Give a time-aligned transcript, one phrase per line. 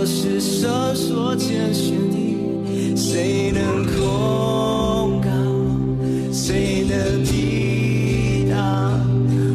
[0.00, 5.28] 我是神所拣选的，谁能控告？
[6.32, 8.98] 谁能抵挡？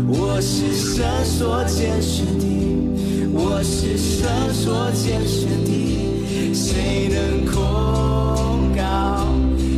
[0.07, 2.45] 我是神所拣选的，
[3.33, 9.25] 我是神所拣选的，谁能控告？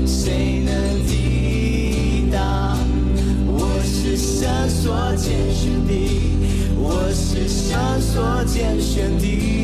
[0.05, 0.75] 谁能
[1.07, 2.77] 抵挡？
[3.47, 5.93] 我是神所拣选的，
[6.77, 9.56] 我是神所拣选的。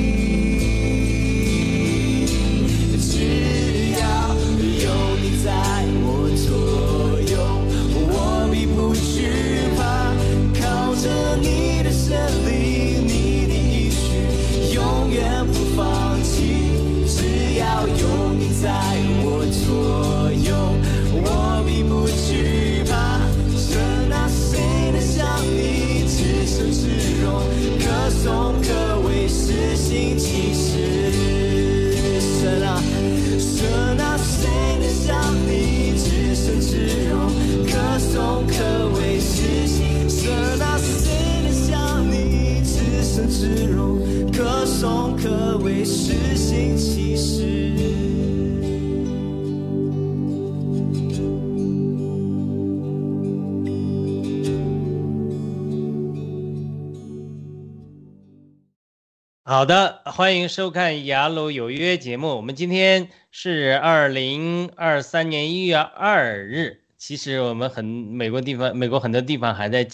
[59.54, 62.30] 好的，欢迎收看《雅鲁有约》节目。
[62.30, 66.82] 我们今天是二零二三年一月二日。
[66.98, 69.88] 其实我们很美国地方，美国很多地方还在，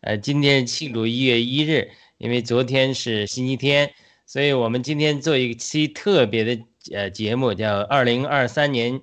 [0.00, 1.88] 呃，今天庆祝一月一日，
[2.18, 3.88] 因为昨天是星期天，
[4.26, 6.58] 所以我们今天做一期特别的
[6.92, 9.00] 呃节目，叫二零二三年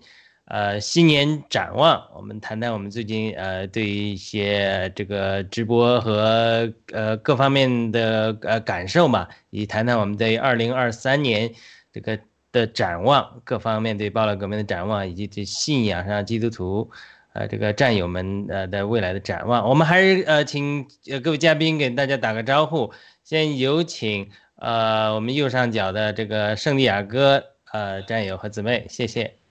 [0.54, 2.00] 呃新年展望。
[2.16, 11.52] 我们谈谈我们最近呃对于一些这个直播和呃各方面的呃感受嘛，以谈谈我们对二零二三年
[11.92, 12.20] 这个
[12.52, 16.92] 的展望，各方面对暴乱革命的展望，以及对信仰上基督徒
[17.34, 19.68] 呃这个战友们呃的未来的展望。
[19.68, 29.43] 我们还是呃请呃各位嘉宾给大家打个招呼，先有请呃我们右上角的这个圣地亚哥呃战友和姊妹，谢谢。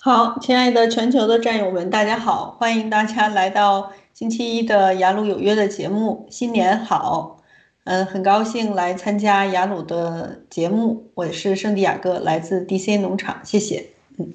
[0.00, 7.42] 好，亲爱的全球的战友们，大家好，欢迎大家来到星期一的雅鲁有约的节目，新年好！
[7.82, 13.90] 嗯，很高兴来参加雅鲁的节目，我是圣地亚哥，来自 DC 农场，谢谢。
[14.18, 14.32] 嗯，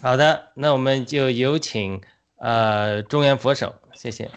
[0.00, 2.00] 好的，那我们就有请
[2.36, 4.30] 呃中原佛手，谢谢。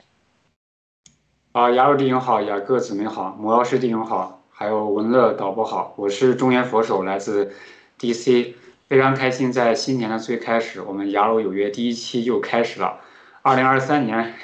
[1.52, 7.54] 啊，雅鲁弟兄好，雅各姊妹好，魔药师弟兄好，还有文乐导播好，我是中原佛手，来自
[8.00, 8.56] DC，
[8.94, 13.00] 非常开心，在新年的最开始，我们雅鲁有约第一期又开始了。
[13.42, 14.35] 二零二三年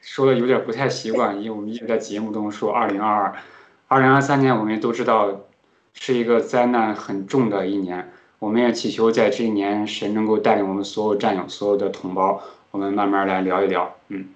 [0.00, 3.36] 说的有点不太习惯，因为我们一直在节目中说二零二二，
[3.86, 5.42] 二零二三年我们都知道
[5.92, 14.28] 是一个灾难很重的一年，我们也祈求在这一年神能够带领我们所有战友、所有的同胞，我们慢慢来聊一聊，嗯。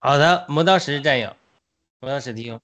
[0.00, 1.34] 好的，磨刀石战友，
[2.00, 2.60] 磨刀石弟兄。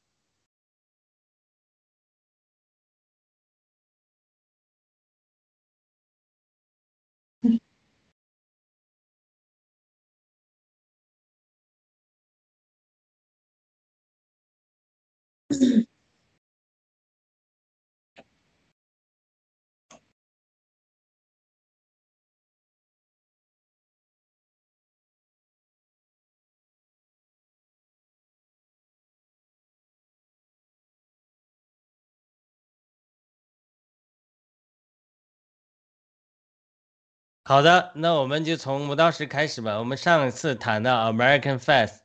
[37.45, 39.77] 好的，那我们就从磨刀石开始吧。
[39.77, 41.97] 我们上一次谈到 American Fest，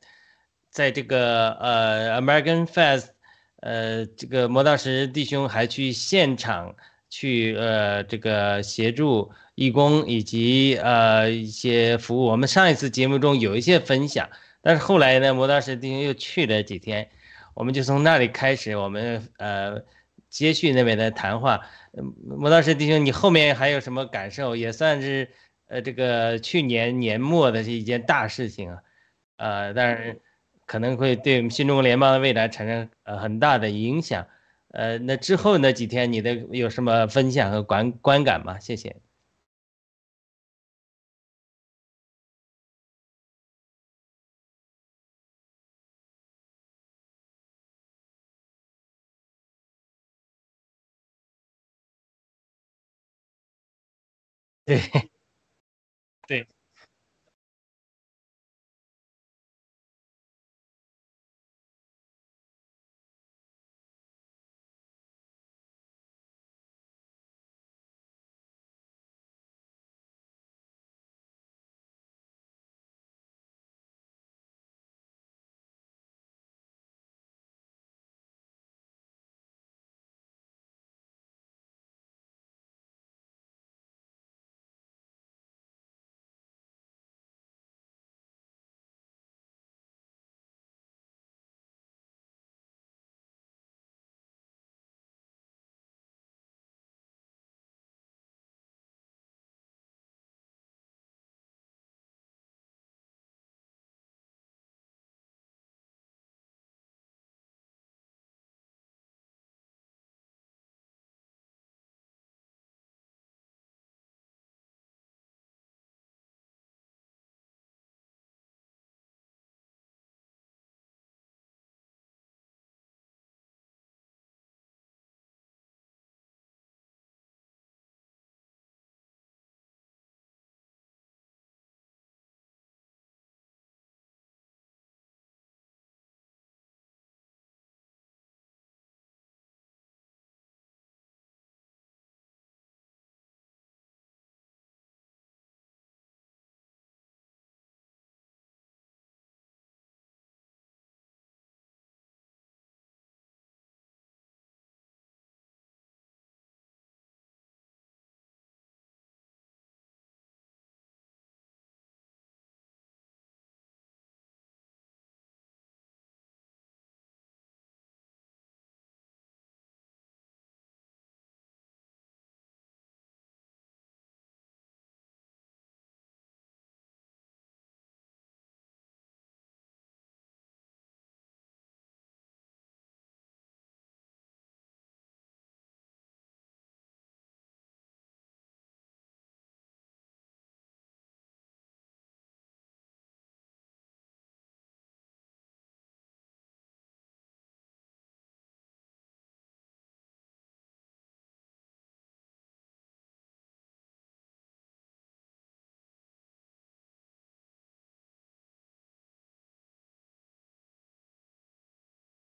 [0.68, 3.10] 在这个呃 American Fest，
[3.60, 6.74] 呃，这个磨刀石弟兄还去现场
[7.08, 12.24] 去呃这个协助义工以及呃一些服务。
[12.26, 14.28] 我们上一次节目中有一些分享，
[14.60, 17.08] 但是后来呢，磨刀石弟兄又去了几天，
[17.54, 19.80] 我们就从那里开始，我们呃
[20.30, 21.60] 接续那边的谈话。
[22.24, 24.54] 磨刀石弟兄，你后面还有什么感受？
[24.54, 25.28] 也算是
[25.66, 28.78] 呃这个去年年末的是一件大事情啊，
[29.36, 30.20] 呃，但是
[30.66, 34.26] 可能会对我们新中国联邦的未来产生呃很大的影响。
[34.70, 38.58] 呃，那之后那几天你的有什么分享和观观感吗？
[38.58, 38.96] 谢谢。
[56.28, 56.46] 对，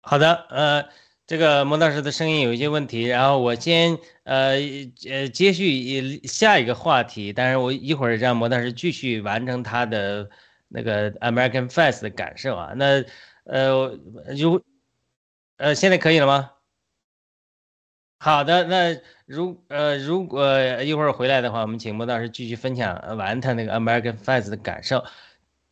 [0.08, 0.88] 好的，呃，
[1.26, 4.54] 这个魔道士的声音有一些问题，然后我先呃
[5.10, 10.30] 呃接续下一个话题，但是我一会儿让魔道士继续完成他的
[10.68, 12.74] 那个 American Fest 的感受啊。
[12.76, 13.04] 那
[13.46, 13.98] 呃
[14.38, 14.64] 如
[15.58, 16.52] 呃现在可以了吗？
[18.20, 18.96] 好的，那
[19.26, 25.04] 如呃如果一会儿回来的话，我们请魔道士继续分享完他那个 American Fest 的感受。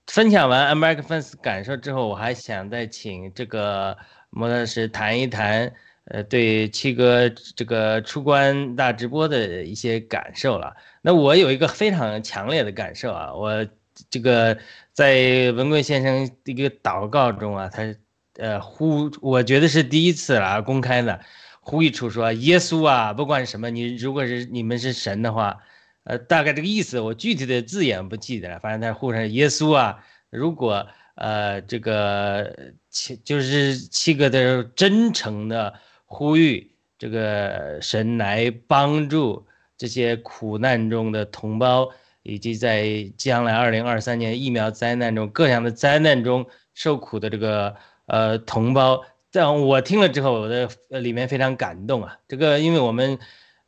[0.07, 3.95] 分享完 American Fest 感受之后，我还想再请这个。
[4.35, 5.71] 莫老师谈一谈，
[6.05, 10.75] 呃，对七哥这个出关大直播的一些感受了。
[11.03, 13.63] 那我有一个非常强烈的感受啊，我
[14.09, 14.57] 这个
[14.91, 17.95] 在文贵先生一个祷告中啊，他
[18.37, 21.19] 呃呼，我觉得是第一次了，公开的
[21.61, 25.59] 呼吁出说，耶稣啊，不管什么，你如果是你们是神的话，
[26.05, 30.87] 呃，大概这个意思，我具体的字眼不记得了，反正他呼上耶稣啊，如果。
[31.15, 35.73] 呃，这个七就是七个的真诚的
[36.05, 39.45] 呼吁，这个神来帮助
[39.77, 41.89] 这些苦难中的同胞，
[42.23, 47.75] 以及在将来二零二三年疫苗灾难中各项的灾难中受苦的这个
[48.07, 49.03] 呃同胞。
[49.29, 52.17] 在我听了之后，我的里面非常感动啊。
[52.27, 53.19] 这个，因为我们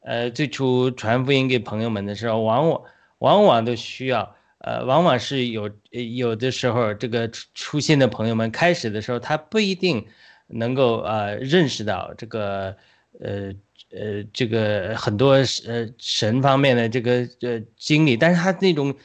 [0.02, 2.82] 呃最初传福音给朋友们的时候，往往
[3.20, 4.35] 往往都需要。
[4.66, 10.04] 呃，往往是有有的时候，这个出出现的朋友们，开始的时候他不一定
[10.48, 12.76] 能够呃认识到这个
[13.20, 13.54] 呃
[13.92, 15.34] 呃这个很多
[15.68, 18.96] 呃神方面的这个呃经历，但是他那种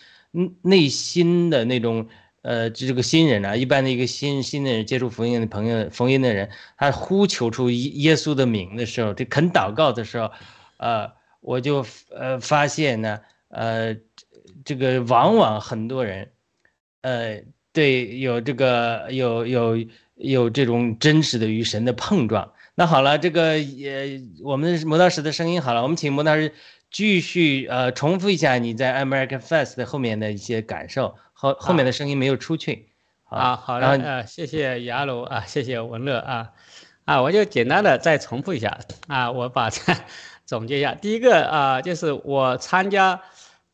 [0.63, 2.09] 内心的那种
[2.41, 6.49] 呃这个新人啊，一般的一个新新的人接触福音的朋友，福音的人，
[6.79, 10.31] 他呼求出耶耶稣的名的时候，这肯祷告的时候，
[10.79, 11.13] 呃，
[11.43, 11.85] 我就
[12.17, 13.95] 呃发现呢，呃。
[14.71, 16.31] 这个往往很多人，
[17.03, 19.85] 呃，对，有这个有有
[20.15, 22.53] 有这种真实的与神的碰撞。
[22.77, 26.55] 那好了，这个也我们磨刀石的声音好了，我们请磨刀石
[26.89, 32.87] 继续呃重复一下你在 American Fest 后面的一些感受，后后面的声音没有出去。
[33.25, 36.53] 啊，好的，呃，谢谢雅鲁啊，谢谢文乐啊，
[37.07, 39.99] 啊，我就简单的再重复一下啊，我把它
[40.47, 40.95] 总结一下。
[40.95, 43.21] 第一个啊，就是我参加。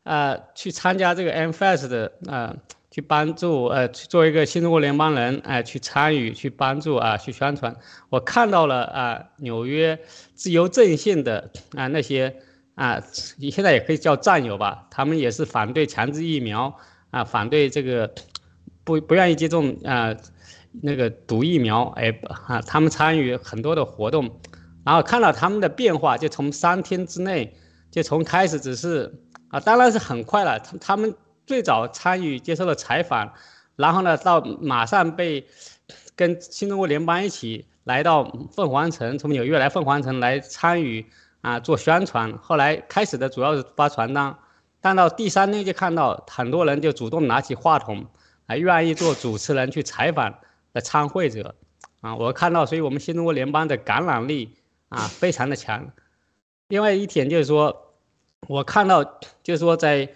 [0.07, 2.55] 呃，去参加这个 MFS 的啊，
[2.89, 7.75] 去帮助呃，去做一个新中国联邦人，哎，去参与，去帮助啊，去宣传。
[8.09, 9.99] 我看到了啊，纽约
[10.33, 12.33] 自由阵线的啊那些
[12.75, 13.03] 啊，
[13.37, 16.73] 你现在也可以叫战友吧，他们也是反对强制疫苗
[17.11, 18.09] 啊，反对这个
[18.85, 20.15] 不不愿意接种啊
[20.81, 24.39] 那个毒疫苗，哎啊，他们参与很多的活动，
[24.85, 27.53] 然后看到他们的变化，就从三天之内，
[27.91, 29.13] 就从开始只是。
[29.49, 30.59] 啊，当然是很快了。
[30.59, 33.31] 他他们最早参与接受了采访，
[33.77, 35.47] 然后呢，到马上被
[36.15, 41.05] 跟新中国联邦一起来到凤凰城，从纽约来凤凰城来参与
[41.39, 42.37] 啊做宣传。
[42.39, 44.35] 后来开始的主要是发传单，
[44.81, 48.05] 但到第三天就看到很多人就主动拿起话筒，
[48.47, 50.37] 还愿意做主持人去采访
[50.73, 51.55] 的参会者。
[52.01, 54.57] 啊，我看到，所以我们新中国联邦的感染力
[54.89, 55.93] 啊非常的强。
[56.67, 57.85] 另外一点就是说。
[58.47, 59.03] 我看到，
[59.41, 60.07] 就是说在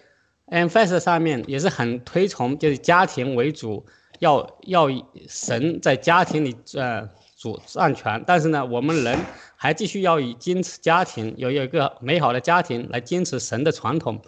[0.46, 3.86] M F S 上面也是很推崇，就是家庭为主，
[4.20, 4.88] 要要
[5.28, 8.24] 神在家庭里呃主占权。
[8.28, 9.18] 但是呢，我们人
[9.56, 14.22] 还继续要以坚持家庭，有一个美好的家庭来坚持神的传统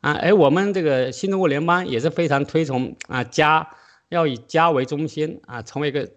[0.00, 0.12] 啊。
[0.22, 3.68] 而我们这个新中国联邦也是非常推崇啊家
[4.08, 6.08] 要以家为中心啊，成为一个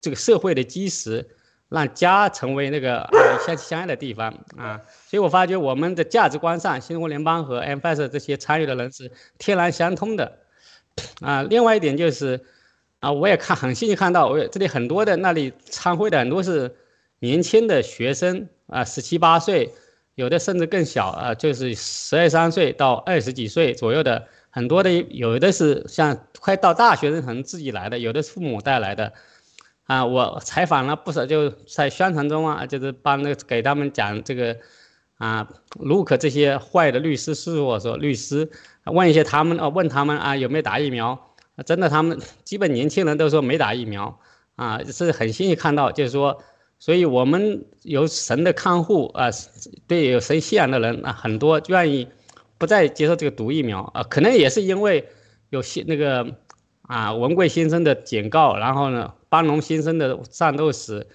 [0.00, 1.28] 这个社会的基石。
[1.70, 3.08] 让家成为那个
[3.44, 10.38] 相亲相爱的地方啊，所以我发觉我们的价值观上，新中国联邦和 M F S 这些参与的人是天然相通的
[11.20, 11.42] 啊。
[11.42, 12.40] 另外一点就是
[13.00, 16.72] 啊，我也看很幸运看到，我这里很多的那里参会的很多是
[17.18, 19.72] 年轻的学生啊，十七八岁，
[20.14, 29.12] 有的甚至更小啊，就是十二三岁到二十几岁左右的，很多的有的是像快到大学生可能自己来的，有的是父母带来的。
[29.84, 34.56] 啊，我采访了不少，就在宣传中啊，就是帮那给他们讲这个，
[35.18, 35.46] 啊，
[35.78, 38.50] 如可这些坏的律师事务所律师
[38.86, 41.34] 问一些他们啊，问他们啊有没有打疫苗？
[41.66, 44.18] 真的，他们基本年轻人都说没打疫苗
[44.56, 46.42] 啊，是很幸运看到，就是说，
[46.78, 49.28] 所以我们有神的看护啊，
[49.86, 52.08] 对有神信仰的人啊，很多愿意
[52.56, 55.06] 不再接受这个毒疫苗啊，可能也是因为
[55.50, 56.26] 有些那个
[56.80, 59.12] 啊文贵先生的警告，然后呢。
[59.34, 61.08] 邦龙先生的战斗史，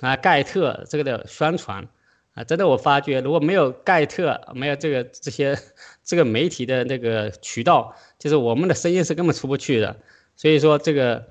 [0.00, 1.86] 啊，盖特这个的宣传，
[2.32, 5.58] 啊，真的我发觉，如果没有盖特，没有这个这些
[6.02, 9.94] 这个媒体的那个渠道，就是我们的声音是根本出不去的。
[10.36, 11.22] 所以说，这个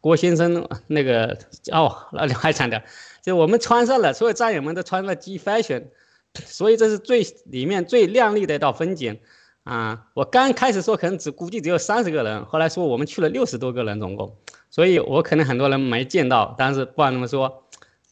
[0.00, 1.36] 郭先生那个
[1.72, 2.80] 哦，那里还强调，
[3.20, 5.86] 就我们穿上了，所有战友们都穿了 G Fashion，
[6.34, 9.18] 所以这是最里面最靓丽的一道风景
[9.64, 10.06] 啊！
[10.14, 14.36] 我刚开始说可能只估计只有三十个人，后来说我们去了六十多个人总共，
[14.74, 17.62] 所以我可能很多人没见到，但是不管怎么说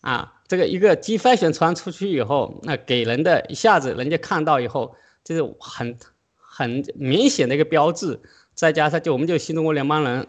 [0.01, 4.95] 啊，这个一个 G Fashion 穿出去以后，那给人的一下子人家看到以后，
[5.25, 5.99] 就是很
[6.37, 8.21] 很明显的一个标志，
[8.55, 10.29] 再加上就我们就新中国联邦人。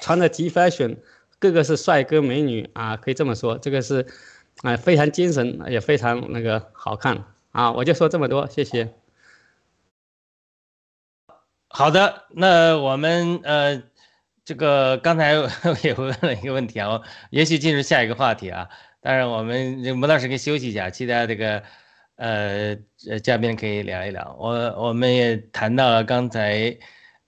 [0.00, 0.98] 穿着 G fashion，
[1.40, 4.06] 个个是帅哥美女啊，可以这么说，这个是，
[4.62, 7.72] 啊，非常精神，也非常那个好看啊。
[7.72, 8.94] 我就说这么多，谢谢。
[11.68, 13.82] 好的，那我们呃，
[14.44, 15.32] 这个刚才
[15.82, 17.00] 也问了一个问题啊，
[17.30, 18.68] 也许进入下一个话题啊。
[19.00, 21.62] 当然，我们这莫老师可以休息一下，其他这个
[22.16, 22.76] 呃
[23.08, 24.36] 呃嘉宾可以聊一聊。
[24.38, 24.50] 我
[24.88, 26.76] 我们也谈到了刚才。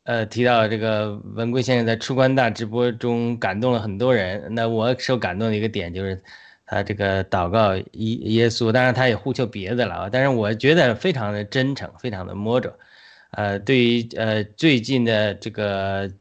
[0.07, 4.55] 呃，提到这个文贵先生在出关大直播中感动了很多人。
[4.55, 6.23] 那我受感动的一个点就是，
[6.67, 10.11] 他这个祷告耶耶稣，当然他也呼求别的了。
[10.11, 12.79] 但是我觉得非常的真诚，非常的摸着。
[13.31, 16.13] 呃，对于呃最近的这个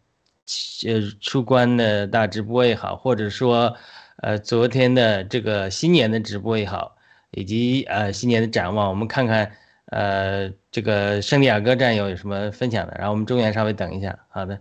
[0.85, 3.75] 呃出关的大直播也好，或者说
[4.17, 6.95] 呃昨天的这个新年的直播也好，
[7.31, 9.51] 以及呃新年的展望，我们看看。
[9.87, 12.95] 呃，这个圣地亚哥战友有什么分享的？
[12.97, 14.59] 然后我们中原稍微等一下，好的。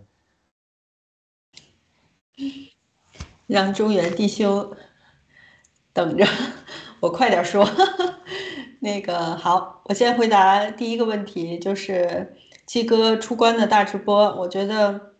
[3.47, 4.77] 让中原弟兄
[5.95, 6.27] 等着，
[7.01, 7.66] 我快点说。
[8.81, 12.35] 那个好，我先回答第一个问题，就是
[12.66, 14.37] 七哥出关的大直播。
[14.37, 15.12] 我觉得，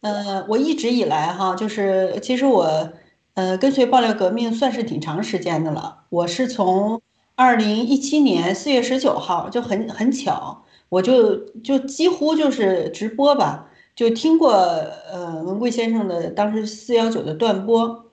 [0.00, 2.92] 呃，我一直以来哈，就是其实我，
[3.34, 6.04] 呃，跟随爆料革命算是挺长时间的了。
[6.08, 7.00] 我是从。
[7.40, 18.06] 二零一七年四月十九号就很很巧，我就就几乎就是直播吧，就听过呃文贵先生的当时四幺九的断播，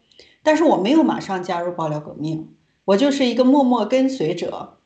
[0.43, 2.53] 但是我没有马上加入爆料革命，
[2.85, 4.77] 我就是一个默默跟随者。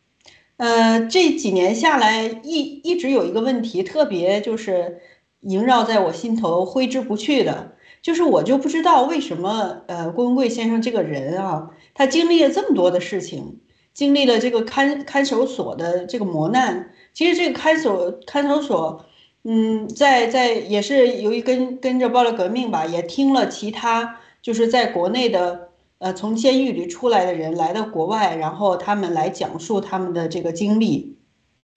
[0.56, 5.02] 呃，这几年下来一一直有一个问题，特别就是
[5.42, 13.60] 萦绕在我心头挥之不去的，就是我就不知道为什么呃郭文贵先生这个人啊，他经历了这么多的事情。
[13.92, 19.06] 经历了这个看看守所的这个磨难，其实这个看守看守所，
[19.44, 31.18] 嗯，在在也是由于跟跟着暴力革命吧，也听了其他就是在国内的呃从监狱里出来的人来到国外，然后他们来讲述他们的这个经历，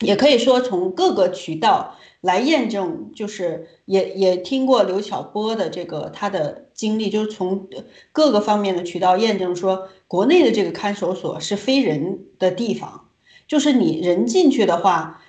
[0.03, 1.97] 也可以说从各个渠道。
[2.23, 7.67] 来验证，就是也也听过刘晓波的这个他的经历，就是从
[8.13, 13.09] 各个方面的渠道验证说，国内的这个看守所是非人的地方，
[13.49, 15.21] 就是你人进去的话，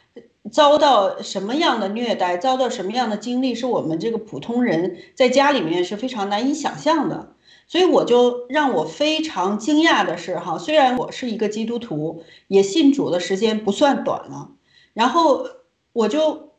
[0.52, 7.34] 遭到什么样的虐待，遭到什么样的经历，是我们这个普通人在家里面是非常难以想象的。
[7.66, 14.52] 所以我就让我非常惊讶的是，哈，虽然我是一个基督徒，也信主的时间不算短了，
[14.94, 15.48] 然后
[15.92, 16.52] 我就。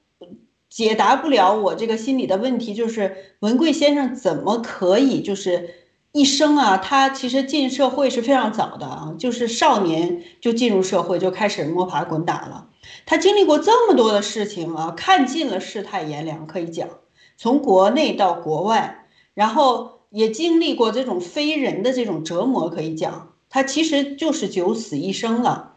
[0.71, 5.73] 解答不了我这个心里的问题，就是文贵先生怎么可以就是
[6.11, 6.79] 一生啊？
[6.79, 12.71] 他其实进社会是非常早的啊，就是少年就进入社会就开始摸爬滚打了。
[13.07, 16.89] 他经历过这么多的事情啊，看尽了世态炎凉，可以讲
[17.37, 25.74] 从国内到国外，然后也经历过这种非人的这种折磨，可以讲他其实就是九死一生了。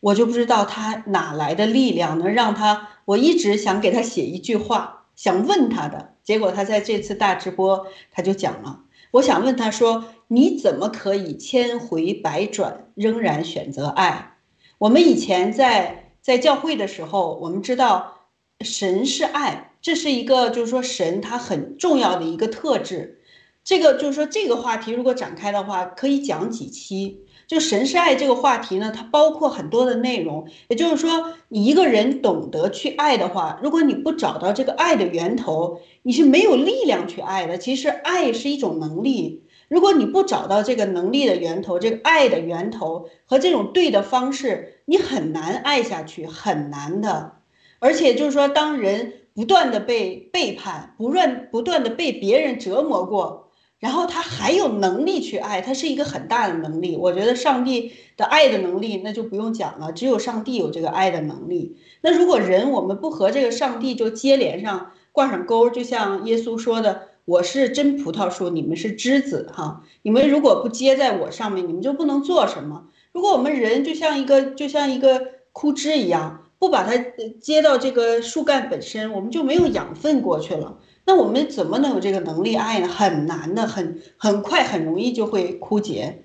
[0.00, 2.88] 我就不知道他哪来的力量能让他。
[3.04, 8.80] 我一直想给他写一句话，想问他的，结果他在这次大直播他就讲了。
[9.12, 14.36] 我想问他说：“你怎么可以千回百转，仍然选择爱？”
[14.76, 18.26] 我们以前在在教会的时候，我们知道
[18.60, 23.22] 神是爱，这是一个就是说神他很重要的一个特质。
[23.64, 27.24] 这个就是说这个话题如果展开的话，可以讲几期。
[27.48, 30.46] 就神是爱这个话题呢，它包括很多的内容。
[30.68, 37.56] 也就是说，你一个人懂得去爱的话，如果你不找到这个爱的源头，你是没有力量去爱的。
[37.56, 47.32] 其实爱是一种能力，如果你不找到这个能力的源头，这个爱的源头和这种对的方式，你很难爱下去，很难的。
[47.78, 53.47] 而且就是说，当人不断的被背叛，不断不断的被别人折磨过。
[53.78, 56.96] 然后他还有能力去爱，他是一个很大的能力。
[56.96, 61.76] 我觉得上帝的爱的能力那就不用讲了，只有上帝有这个爱的能力。
[62.00, 72.86] 那如果人我们不和这个上帝就接连上挂上钩，就像耶稣说的：“我是真葡萄树，你们是枝子。”哈，你们如果不接在我上面，你们就不能做什么。
[73.12, 76.96] 如果我们人就像一个就像一个枯枝一样，不把它
[77.40, 80.78] 接到这个树干本身，我们就没有养分过去了。
[81.04, 82.88] 那我们怎么能有这个能力爱呢？
[82.88, 86.24] 很难的，很很快，很容易就会枯竭。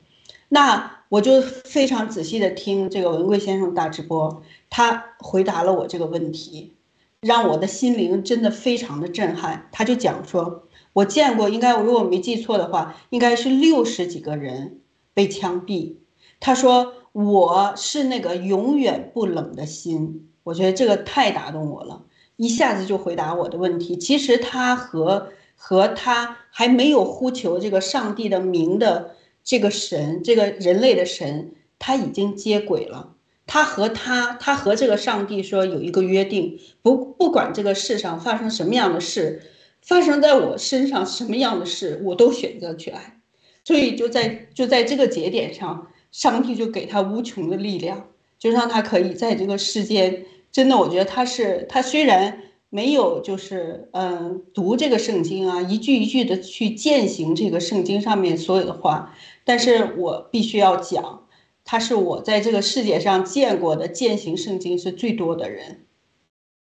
[0.49, 6.73] 那我就非常仔细的听这个文贵先生大直播，他回答了我这个问题，
[7.21, 9.69] 让我的心灵真的非常的震撼。
[9.71, 14.79] 他就讲说，我见过，应该如果我没记错的话，应该是六十几个人
[15.13, 15.95] 被枪毙。
[16.39, 22.03] 他说我是那个永远不冷的心，我觉得这个太打动我了，
[22.35, 23.95] 一下子就回答我的问题。
[23.95, 29.15] 其实他和和他还没有呼求这个上帝的名的。
[29.45, 33.13] 这个神，这个人类的神，他已经接轨了。
[33.45, 39.43] 他和他，他和这个上帝说有一个约定，不不管这个世上发生什么样的事，
[39.81, 43.19] 发生在我身上什么样的事，我都选择去爱。
[43.65, 48.07] 所以就在就在这个节点上，上帝就给他无穷的力量，
[48.39, 50.25] 就让他可以在这个世间。
[50.53, 52.39] 真的，我觉得他是他虽然。
[52.75, 59.15] 没有，就是嗯，读这个圣经啊，一句一句的去践行这个圣经上面所有的话。
[59.43, 61.27] 但是我必须要讲，
[61.63, 65.85] 他是我在这个世界上见过的践行圣经是最多的人，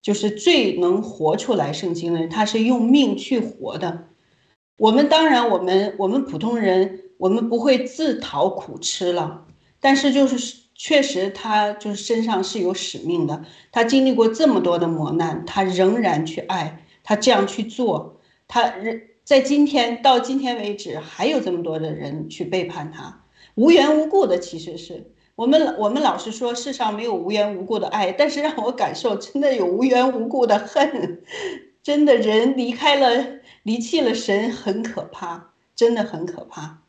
[0.02, 2.30] 就是最能活出来圣经的人。
[2.30, 4.10] 他是用命去活的。
[4.76, 9.46] 我们当然，我们我们普通人，我们不会自讨苦吃了，
[9.80, 10.60] 但是就是。
[10.84, 13.46] 确实，他就是身上是有使命的。
[13.72, 18.20] 他经历过这么多的磨难，他仍然去爱，他这样去做。
[18.48, 23.22] 他人在今天到今天为止，还有这么多的人去背叛他，
[23.54, 24.40] 无缘无故的。
[24.40, 31.22] 其实是我们我们老是说世上没有无缘无故的爱，但是让我感受真的有无缘无故的恨。
[31.84, 33.24] 真的人离开了
[33.62, 36.81] 离弃了神，很可怕，真的很可怕。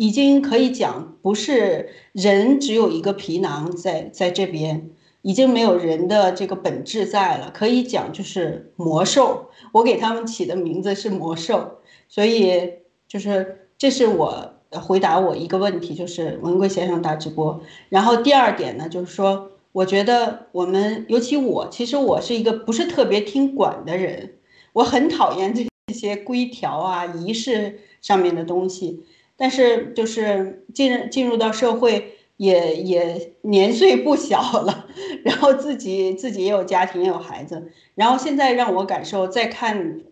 [0.00, 4.88] 已经可以讲，不是人只有一个皮囊在在这边，
[5.20, 7.50] 已经没有人的这个本质在了。
[7.52, 11.80] 可以讲就是魔兽，我给他们起的名字是魔兽。
[12.08, 12.72] 所以
[13.06, 17.60] 就是这是我回答我一个问题，就是文贵先生大直播。
[17.90, 24.32] 然后第二点呢，就是说，我觉得我们尤其我，其实我是一个不是特别听管的人，
[24.72, 29.04] 我很讨厌这些规条啊、仪式上面的东西。
[29.40, 34.86] 但是就是进进入到社会也也年岁不小了，
[35.24, 40.02] 然后自己自己也有家庭也有孩子，然后现在让我感受再看，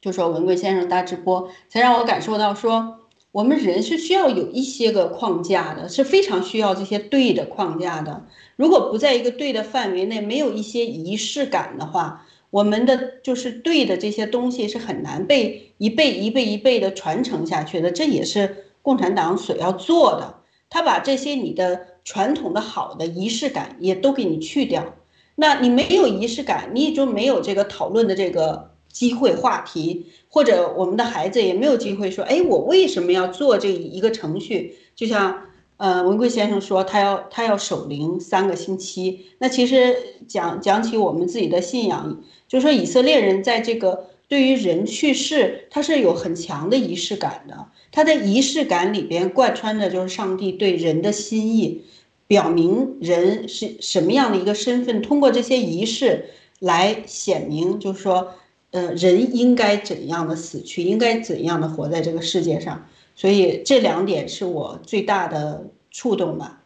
[0.00, 8.24] 就说文贵先生大直播，才让我感受到说我们人是需要有一些个框架的，是非常需要这些对的框架的。
[8.56, 12.26] 如果不在一个对的范围内，没有一些仪式感的话。
[12.52, 20.34] 我们的就是对的这些东西是很难被一辈一辈一辈的传承下去的，这也是共产党所要做的。
[20.68, 24.94] 他把这些你的传统的好的仪式感也都给你去掉，
[25.36, 34.76] 那你没有仪式感，你也就没有这个讨论的这个机会话题，或者我们的孩子也没有机会说，哎，我为什么要做这一个程序？
[34.94, 35.44] 就像。
[35.82, 39.26] 呃，文贵先生说他要他要守灵三个星期。
[39.38, 39.96] 那其实
[40.28, 47.66] 讲讲起我们自己的信仰，就是说以色列人在这个对于人去世，他是有很强的仪式感的。
[47.90, 51.82] 他的仪式感里边贯穿着就是上帝对人的心意，
[52.28, 56.26] 表明人是什么样的一个身份，通过这些仪式
[56.60, 58.34] 来显明，就是说，
[58.70, 62.86] 呃，人应该怎样的死去，应该怎样的活在这个世界上。
[63.22, 66.60] 所以这两点是我最大的触动吧。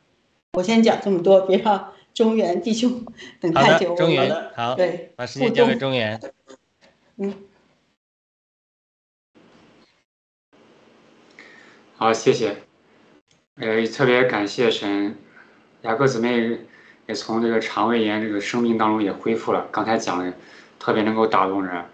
[0.55, 3.05] 我先讲这么多，别让中原弟兄
[3.38, 3.95] 等太久。
[3.95, 6.19] 中原，好，对，把时间交给中原。
[7.19, 7.35] 嗯。
[11.97, 12.57] 好，谢谢。
[13.57, 15.14] 呃，特别感谢神，
[15.83, 16.61] 雅各姊妹
[17.07, 19.69] 也从这个肠胃炎这个生病当中也恢复了。
[19.71, 20.33] 刚才讲的
[20.79, 21.85] 特别能够打动人，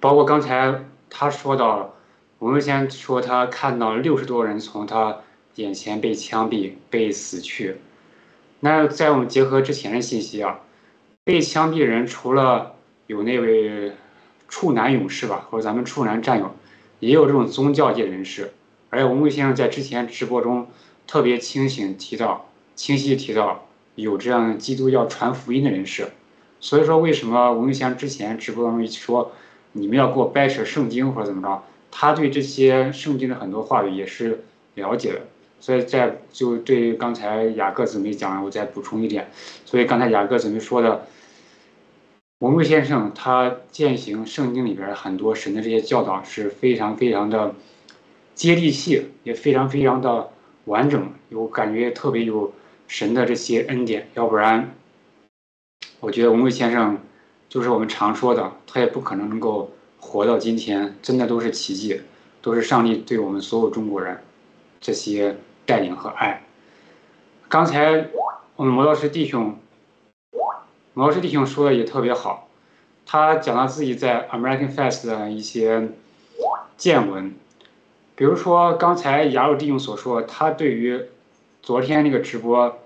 [0.00, 0.74] 包括刚才
[1.08, 1.92] 他说到。
[2.38, 5.20] 我们先说，他看到六十多人从他
[5.54, 7.76] 眼前被枪毙、被死去。
[8.60, 10.60] 那在我们结合之前的信息啊，
[11.24, 12.74] 被枪毙人除了
[13.06, 13.92] 有那位
[14.48, 16.54] 处男勇士吧，或者咱们处男战友，
[17.00, 18.52] 也有这种宗教界人士。
[18.90, 20.68] 而且文贵先生在之前直播中
[21.06, 26.08] 特别清醒提到、清晰提到有这样基督教传福音的人士。
[26.60, 29.32] 所以说，为什么文贵先生之前直播当中说
[29.72, 31.62] 你们要给我掰扯圣经或者怎么着？
[31.98, 35.20] 他对这些圣经的很多话语也是了解的，
[35.60, 39.30] 所以在就对刚才雅各姊妹讲，我再补充一点。
[39.64, 41.06] 所以刚才雅各姊妹说的，
[42.40, 47.54] 文贵先生他践行圣经里边很多神的这些教导是非常非常的
[48.34, 50.28] 接地气，也非常非常的
[50.66, 52.52] 完整，有感觉特别有
[52.86, 54.10] 神的这些恩典。
[54.12, 54.74] 要不然，
[56.00, 56.98] 我觉得文贵先生
[57.48, 59.72] 就是我们常说的，他也不可能能够。
[60.06, 62.00] 活到今天，真的都是奇迹，
[62.40, 64.22] 都是上帝对我们所有中国人
[64.80, 66.44] 这些带领和爱。
[67.48, 68.06] 刚才
[68.54, 69.58] 我们魔道士弟兄，
[70.94, 72.48] 魔道士弟兄说的也特别好，
[73.04, 75.88] 他讲到自己在 American Fest 的一些
[76.76, 77.34] 见闻，
[78.14, 81.02] 比如说刚才雅鲁弟兄所说，他对于
[81.62, 82.78] 昨天那个直播。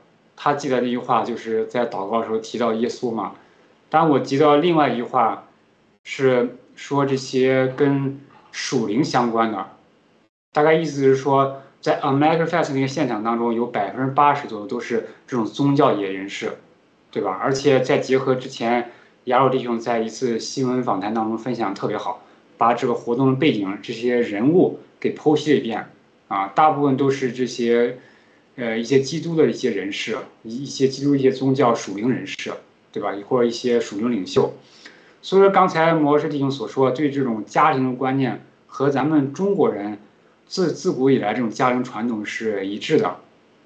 [0.43, 3.35] 他记得那句话，就是在祷告的时候提到耶稣嘛。
[3.91, 5.45] 但我记得另外一句话，
[6.03, 8.19] 是说这些跟
[8.53, 9.67] 属灵相关的，
[10.55, 16.57] 大概意思是说，在 American Fest 那个现场当中，有百分之八十左右都是这种宗教界人士，
[17.11, 17.39] 对吧？
[17.39, 18.93] 而且再结合之前
[19.25, 22.25] 亚鲁弟兄在一次新闻访谈当中分享特别好，
[22.57, 25.91] 把这个活动的背景、这些人物给剖析了一遍，
[26.29, 27.99] 啊，大部分都是这些。
[28.57, 32.53] 呃，一些基督的一些人士，一一些基督一些宗教属灵人士，
[32.93, 33.15] 对吧？
[33.27, 34.53] 或者一些属灵领袖。
[35.23, 39.99] 所以说，刚才摩师弟兄所说，对这种家庭的观念和咱们中国人
[40.47, 43.17] 自自古以来这种家庭传统是一致的，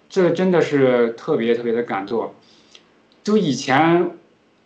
[0.09, 2.35] 这真的是特别特别的感动。
[3.23, 4.11] 就以前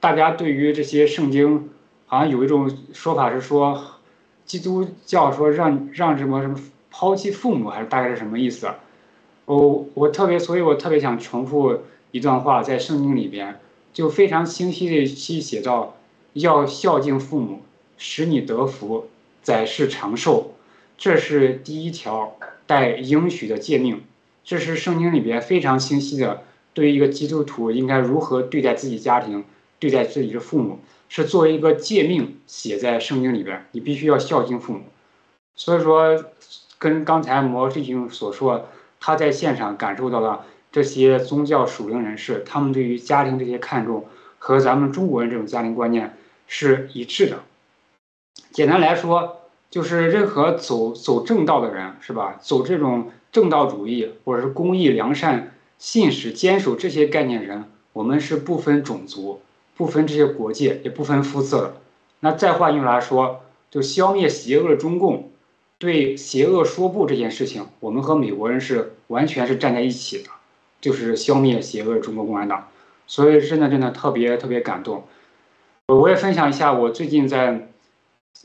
[0.01, 1.69] 大家对于这些圣经，
[2.07, 3.81] 好像有一种说法是说，
[4.47, 6.59] 基督教说让让什么什么
[6.91, 8.69] 抛弃父母，还是大概是什么意思？
[9.45, 13.61] 我我特别，所以我特别想重复一段话，在圣经里边
[13.93, 15.95] 就非常清晰的去写到，
[16.33, 17.63] 要孝敬父母，
[17.97, 19.09] 使你得福，
[19.43, 20.55] 在世长寿，
[20.97, 22.37] 这是第一条
[22.67, 24.03] 带应许的诫命，
[24.45, 26.43] 这是圣经里边非常清晰的，
[26.75, 29.45] 对于一个基督徒应该如何对待自己家庭，
[29.79, 34.81] 对待自己的父母，是作为一个诫命写在圣经里边，你必须要孝敬父母，
[35.55, 36.25] 所以说，
[36.79, 38.69] 跟刚才摩师兄所说。
[39.01, 44.05] 他在现场感受到了这些宗教属灵人士，他们对于家庭这些看重
[44.41, 46.18] 和咱们中国人这种家庭观念
[46.49, 47.45] 是一致的。
[48.51, 52.41] 简单来说，就是任何走走正道的人，是吧？
[52.43, 59.41] 走这种正道主义或者是公益、良善、信使、坚守这些概念人，我们是不分种族、
[59.77, 61.77] 不分这些国界，也不分肤色的。
[62.21, 65.31] 那再换句话来说，就消灭邪恶中共。
[65.79, 70.31] 对邪恶说不这件事情，我们和美国人是完全是站在一起的，
[70.81, 72.67] 就是消灭邪恶中国共产党。
[73.07, 75.05] 所以真的真的特别特别感动。
[75.89, 77.69] 我也分享一下我最近在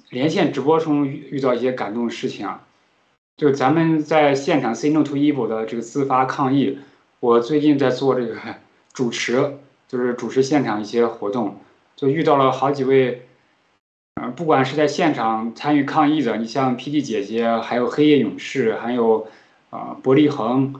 [0.09, 2.65] 连线直播中遇遇到一些感动的事情啊，
[3.35, 6.79] 就咱们在现场 “Say No to Evil” 的这个自发抗议，
[7.19, 8.37] 我最近在做这个
[8.93, 9.57] 主持，
[9.89, 11.57] 就是主持现场一些活动，
[11.97, 13.27] 就遇到了好几位。
[14.21, 19.27] 嗯，不管是在现场参与抗议的，你像 PD 姐姐，还有黑夜勇士，还有
[19.69, 20.75] 啊伯利恒，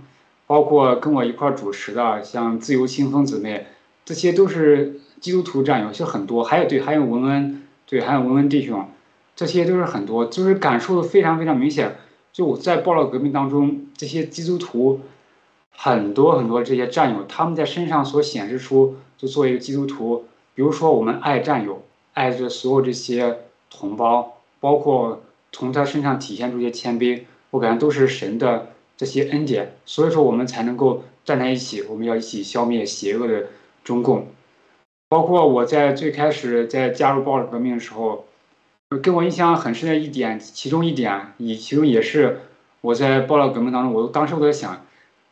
[0.48, 3.68] 包括跟我一块主持的，像自由清风姊妹，
[4.06, 6.44] 这些都是基督徒战友，是很多。
[6.44, 8.86] 还有对，还有文恩，对，还有文恩弟兄，
[9.36, 11.96] 这些都是很多，就是感受的非常非常明显。
[12.32, 15.00] 就我在暴乱革命当中，这些基督徒
[15.72, 21.82] 很多很多这些战友，他们在身上所显示出，就作为一个基督徒，比如说我们爱战友。
[22.16, 23.40] 爱着所有这些
[23.72, 33.48] 同胞，包括从他身上体现出一些谦卑，我感觉都是神的这些恩典，所以说我们才能够站在一起，我们要一起消灭邪恶的
[33.84, 34.28] 中共。
[35.14, 38.26] 包括我在最开始在加入暴力革命的时候，
[39.04, 42.40] 给我印象很深的一点，其中一点，以其中也是
[42.82, 44.84] 我在暴力革命当中，我当时我在想，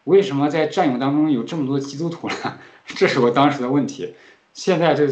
[0.04, 2.60] 为什么在战友当中有这么多基督徒呢？
[2.86, 4.14] 这是我当时的问题。
[4.54, 5.08] 现在这。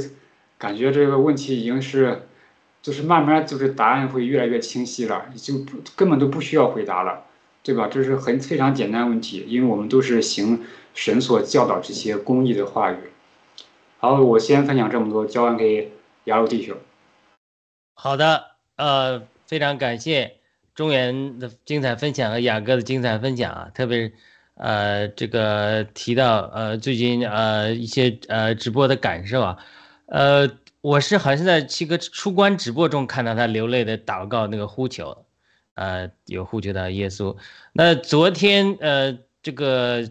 [0.60, 2.24] 感觉这个问题已经是，
[2.82, 5.54] 就是慢慢就是答案会越来越清晰了，就
[5.96, 7.24] 根本都不需要回答了，
[7.64, 7.88] 对吧？
[7.90, 10.60] 这是很非常简单问题，因为我们都是行
[10.94, 12.98] 神所教导这些公益的话语。
[14.02, 15.92] 好，我先分享这么多，交还给
[16.24, 16.78] 雅鲁弟兄。
[17.96, 18.46] 好的，
[18.78, 20.38] 呃，非常感谢
[20.74, 24.10] 中原的精彩分享和雅哥的精彩分享啊，特别
[24.54, 29.58] 呃这个提到呃最近呃一些呃直播的感受啊。
[30.06, 35.26] 呃，我是好像在七哥出关直播中看到他流泪的祷告那个呼求，
[35.76, 37.36] 呃，有呼求到耶稣。
[37.74, 40.10] 那昨天呃，这个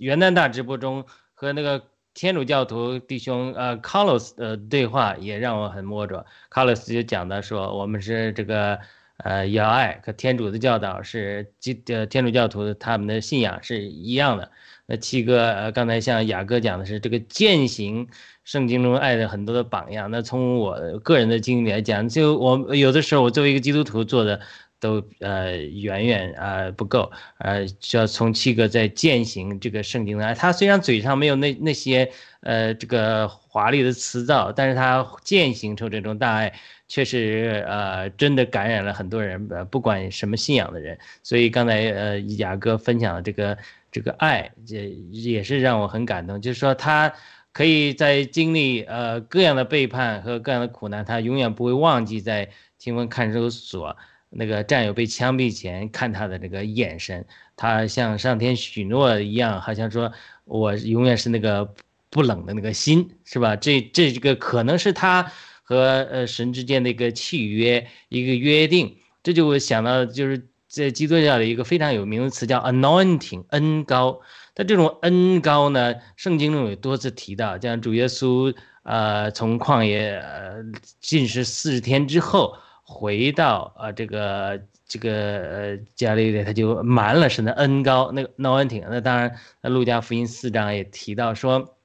[0.00, 6.24] 元旦大直播中和那个天主教徒弟兄呃，Carlos 的对话也让我很摸着。
[6.50, 8.78] Carlos 就讲的说，我们是这个
[9.18, 14.50] 呃，要爱和天主的教导是基呃天主教徒他们的信仰是一样的。
[14.86, 18.08] 那七哥呃，刚才像雅哥讲的是这个践行。
[18.44, 24.38] 圣经中爱的很多的榜样，那从我个人的经历来讲，就我有的时候我作为一个基督徒做的
[24.84, 30.34] 都呃远远啊不够，呃需要从七个在践行这个圣经的爱。
[30.34, 36.52] 他虽然嘴上没有那那些呃这个华丽的辞藻，但是他践行出这种大爱。
[36.86, 40.98] 确实呃真的感染了很多人，呃不管什么信仰的人。
[41.22, 43.56] 所以刚才呃雅哥分享的这个
[43.90, 46.38] 这个爱，也也是让我很感动。
[46.40, 47.10] 就是说他
[47.52, 53.96] 可以在经历呃各样的背叛和各样的苦难，他永远不会忘记在新闻看守所
[54.34, 57.24] 那个战友被枪毙前看他的这个眼神，
[57.56, 60.12] 他像上天许诺一样，好像说
[60.44, 61.74] 我永远是那个。
[62.10, 63.56] 不冷的那个心是吧？
[63.56, 65.32] 这这这个可能是他
[65.64, 68.96] 和呃神之间的一个契约，一个约定。
[69.24, 74.20] 这就我想到，就是在基督教的一个非常有名的词叫 anointing，恩高。
[74.54, 80.62] 它这种恩高呢，圣经中有多次提到，像主耶稣呃从旷野呃
[81.00, 88.12] 进食四十天之后，回到呃这个这个呃加利利，他就瞒了神的恩高。
[88.12, 91.76] 那个诺温亭那当然，那路加福音四章也提到说。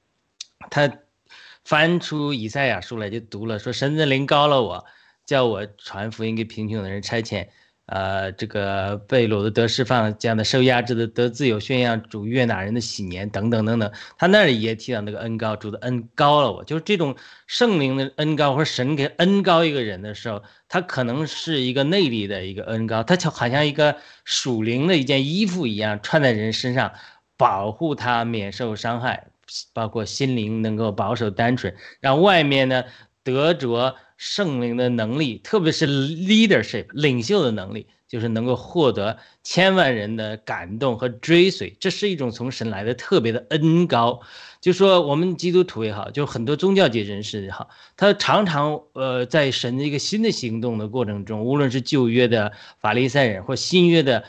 [0.68, 0.92] 他
[1.64, 4.84] 翻出以赛亚书来就读了，说神的灵高了我，
[5.24, 7.48] 叫我传福音给贫穷的人，差遣，
[7.90, 13.92] 呃，这个被掳的得释放，这样的受压制的得自由，宣扬主悦纳人的喜年，等等等等。
[14.16, 17.14] 他那里也提到那个恩高，主的恩高了我，就是这种
[17.46, 26.92] 圣灵的恩高，或者神给恩高一个人的时候，他可能是一个内力的一个恩高，他就好像一个属灵的一件衣服一样，穿在人身上，
[27.36, 29.26] 保护他免受伤害。
[29.72, 32.84] 包括心灵能够保守单纯，让外面呢
[33.24, 41.74] 得着圣灵的能力，特别是 leadership 领袖的能力，就是能够获得千万人的感动和追随。
[41.80, 44.20] 这是一种从神来的特别的恩高。
[44.60, 54.22] 就说我们基督徒也好，就很多宗教界人士也好，他常常呃在神的一个新的行动的过程中，无论是旧约的法利赛人或新约的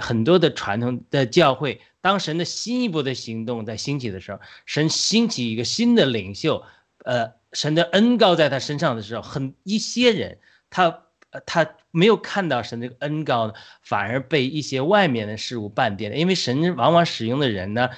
[0.00, 1.80] 很多的传统的教会。
[2.00, 6.62] 当神的新一波的行动在兴起的时候，神兴起一个新的领袖，
[7.04, 10.38] 呃，神的恩高在他身上的时候，很一些人
[10.70, 11.04] 他
[11.46, 16.16] 他没有看到神这个恩高，反而被一些外面的事物绊跌了。
[16.16, 17.90] 因为神往往使用的人呢，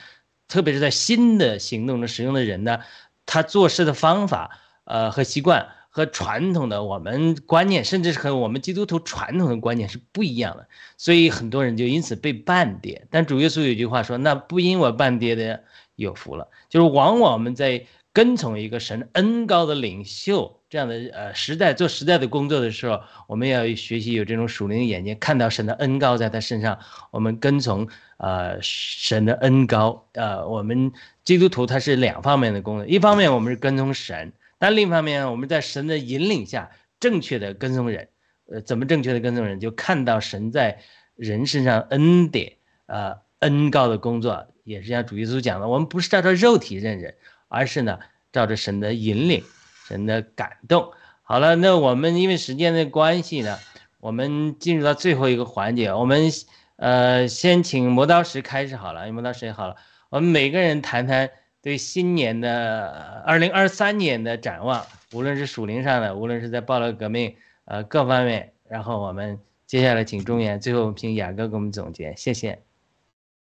[0.49, 2.81] 特别是在新的行动中使用的人呢，
[3.27, 5.69] 他做事的方法，呃和习惯。
[5.97, 10.67] 和传统的我们观念，甚至是和我们基督徒传统的观念是不一样的，
[10.99, 13.07] 所以很多人就因此被绊跌。
[13.13, 15.63] 但主耶稣有句话说：“那不因我绊跌的
[15.95, 26.79] 有福了。”就是往往我们在跟从一个神恩高的领袖这样的呃时代做时代的工作的时候，我们要学习有这种属灵的眼睛，看到神的恩高在他身上，
[27.11, 27.89] 我们跟从
[28.19, 30.07] 呃神的恩高。
[30.13, 30.93] 呃，我们
[31.25, 34.33] 基督徒他是两方面的工作，一方面我们是跟从神。
[34.59, 38.09] 但另一方面，我们在神的引领下，正确的跟从人，
[38.47, 39.59] 呃，怎么正确的跟踪人？
[39.59, 40.79] 就看到神在
[41.17, 42.53] 人身上恩典，
[42.87, 47.15] 呃，恩高的工作，也是像主耶稣讲的，我们不是照着肉体认人，
[47.55, 47.99] 而是呢，
[48.33, 49.45] 照着神的引领，
[49.87, 50.93] 神的感动。
[51.23, 53.59] 好了，那我们因为时间的关系呢，
[54.01, 56.31] 我们进入到最后一个环节，我们
[56.77, 59.77] 呃，先请磨刀石开始好了，磨刀石也好了，
[60.11, 61.31] 我们每个人谈谈。
[61.65, 64.85] 对新年的二零二三年的展望，
[65.15, 67.35] 无论是属灵上的，无论是在暴乱革命，
[67.65, 72.61] 呃，各方面，然后我们接下来请中原，最后请雅哥给我们总结，谢谢。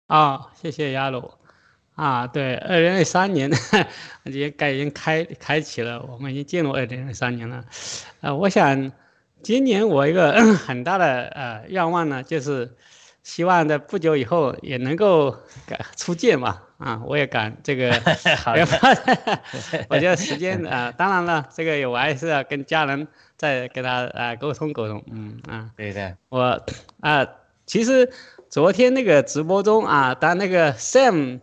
[0.09, 1.41] 啊，谢谢亚鲁。
[2.03, 3.48] 啊，对，二零二三年
[4.24, 7.62] 也该已经开开启了，我们已经进入二零二三年了。
[8.20, 8.90] 呃，我想
[9.40, 10.32] 今年我一个
[10.66, 12.74] 很大的呃愿望呢，就是
[13.22, 15.36] 希望在不久以后也能够
[15.96, 16.61] 出界嘛。
[16.78, 17.92] 啊，我也敢这个
[19.88, 26.61] 我觉得时间啊，当然了，这个我还是要跟家人再跟他啊沟通沟通，嗯啊，对的，我
[26.98, 27.24] 啊，
[27.64, 28.11] 其实
[28.50, 31.38] 昨天那个直播中啊，当那个 Sam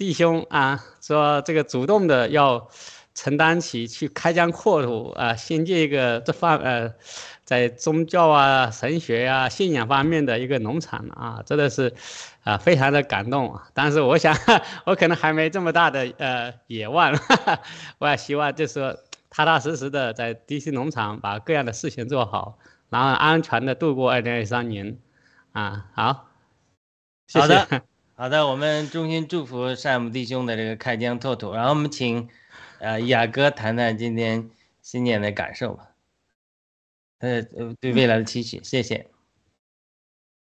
[0.00, 2.70] 弟兄啊说这个主动的要
[3.12, 6.94] 承担起去开疆扩土啊，新建一个这方呃。
[7.44, 11.92] 在宗教啊、神学啊、信仰方面的一个农场啊，真的是，
[12.44, 13.58] 啊，非常的感动。
[13.74, 14.32] 但是我想，
[14.86, 17.12] 我可能还没这么大的呃野望，
[17.98, 18.96] 我也希望就是说，
[19.30, 22.56] 踏踏实实的在 DC 农场把各样的事情做好，
[22.88, 24.98] 然后安全的度过2023年。
[25.50, 26.28] 啊，好，
[27.34, 27.82] 好的，
[28.20, 31.54] 好的，我们衷心祝福山姆弟兄的这个开疆拓土。
[31.54, 32.28] 然后我们请，
[32.78, 34.50] 呃，雅哥谈谈今天
[34.82, 35.88] 新年的感受吧。
[37.20, 39.06] 呃呃，对未来的期许，谢谢。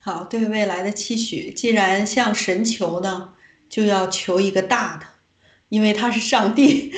[0.01, 3.33] 好，对未来的期许，既然向神求呢，
[3.69, 5.05] 就要求一个大的，
[5.69, 6.91] 因为他是上帝，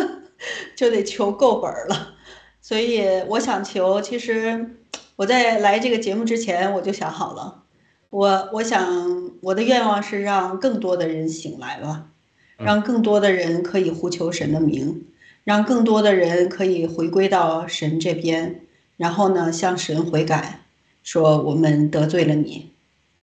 [0.76, 2.16] 就得求够本了。
[2.60, 4.76] 所以我想求，其实
[5.16, 7.62] 我在来这个节目之前，我就想好了，
[8.10, 12.10] 我我想我的愿望是让更多的人醒来吧，
[12.58, 15.06] 让更多的人可以呼求神的名，
[15.44, 18.62] 让更多的人可以回归到神这边。
[18.96, 20.60] 然后呢向神悔改，
[21.02, 22.70] 说我们得罪了你，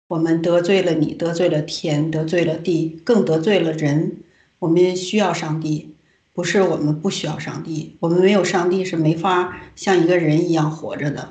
[0.10, 4.18] 我们得罪了你，得罪了天，得罪了地，更得罪了人。
[4.60, 5.96] 我们需要上帝，
[6.34, 11.30] 不是我们不需要上帝，我们没有上帝是没法像一个人一样活着的。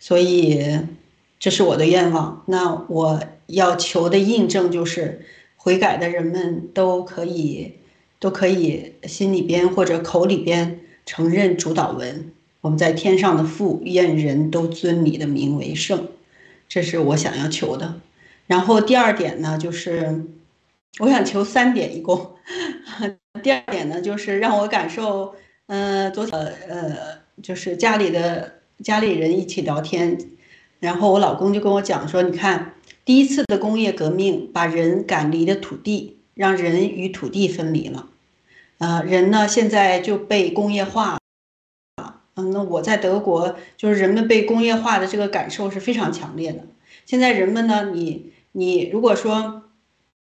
[0.00, 0.78] 所以，
[1.44, 2.42] 这是我的愿望。
[2.46, 5.26] 那我要求的印证就是，
[5.56, 7.74] 悔改的人们都可以，
[8.18, 12.32] 都可以心里边或者口里边承认主导文。
[12.62, 16.08] 我们在天上的父，愿人都尊你的名为圣，
[16.66, 18.00] 这是我想要求的。
[18.46, 20.24] 然后第二点呢，就是
[20.98, 22.36] 我想求三点，一共。
[23.44, 25.34] 第二点呢，就是让我感受，
[25.66, 26.40] 嗯，昨天
[26.70, 26.96] 呃，
[27.42, 30.16] 就是家里的家里人一起聊天，
[30.84, 32.74] 然后我老公就跟我讲说，你看，
[33.06, 38.06] 第一次的工业革命把人赶离了土地，让人与土地分离了，
[38.76, 41.18] 呃，人呢现在就被工业化，
[42.36, 46.60] 嗯，那我在德国，就是人们被工业化的这个感受是非常强烈的。
[47.06, 49.62] 现在人们呢，你你如果说，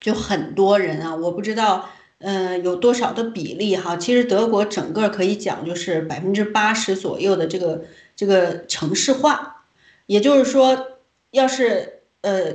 [0.01, 1.89] 就很多人啊，我不知道。
[2.25, 3.97] 嗯，有多少的比例哈？
[3.97, 7.83] 其实德国整个可以讲就是百分之八十左右的这个
[8.15, 9.52] 这个城市化，
[10.13, 10.99] 也就是说，
[11.31, 12.53] 要是呃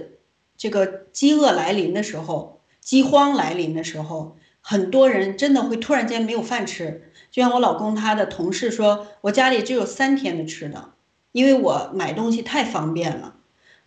[0.55, 7.09] 这个饥饿来临的时候，饥荒来临的时候，很多人真的会突然间没有饭吃。
[7.31, 10.91] 就像我老公他的同事说，我家里只有三天的吃的，
[11.31, 13.33] 因为我买东西太方便了。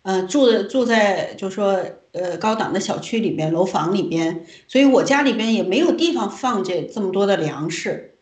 [0.01, 8.15] 嗯，住的住在就说呃高档的小区里边楼房里边，所以我家里边也没有地方放这这么多的粮食，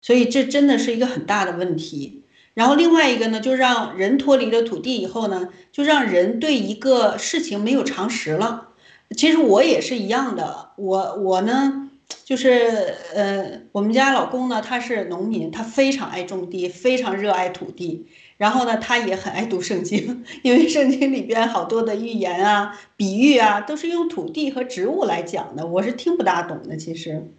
[0.00, 2.23] 所以这真的是一个很大的问题。
[2.54, 8.68] 然后另外一个呢，就让人脱离了土地以后呢，就让人对一个事情没有常识了。
[9.16, 11.90] 其实我也是一样的，我我呢
[12.24, 18.06] 就是呃我们家老公呢他是农民，他非常爱种地，非常热爱土地。
[18.36, 26.76] 然后呢，他也很爱读圣经， 因为圣经里边好多的寓言啊、比喻啊，都是用土地和植物来讲的，我是听不大懂的。
[26.76, 27.30] 其实，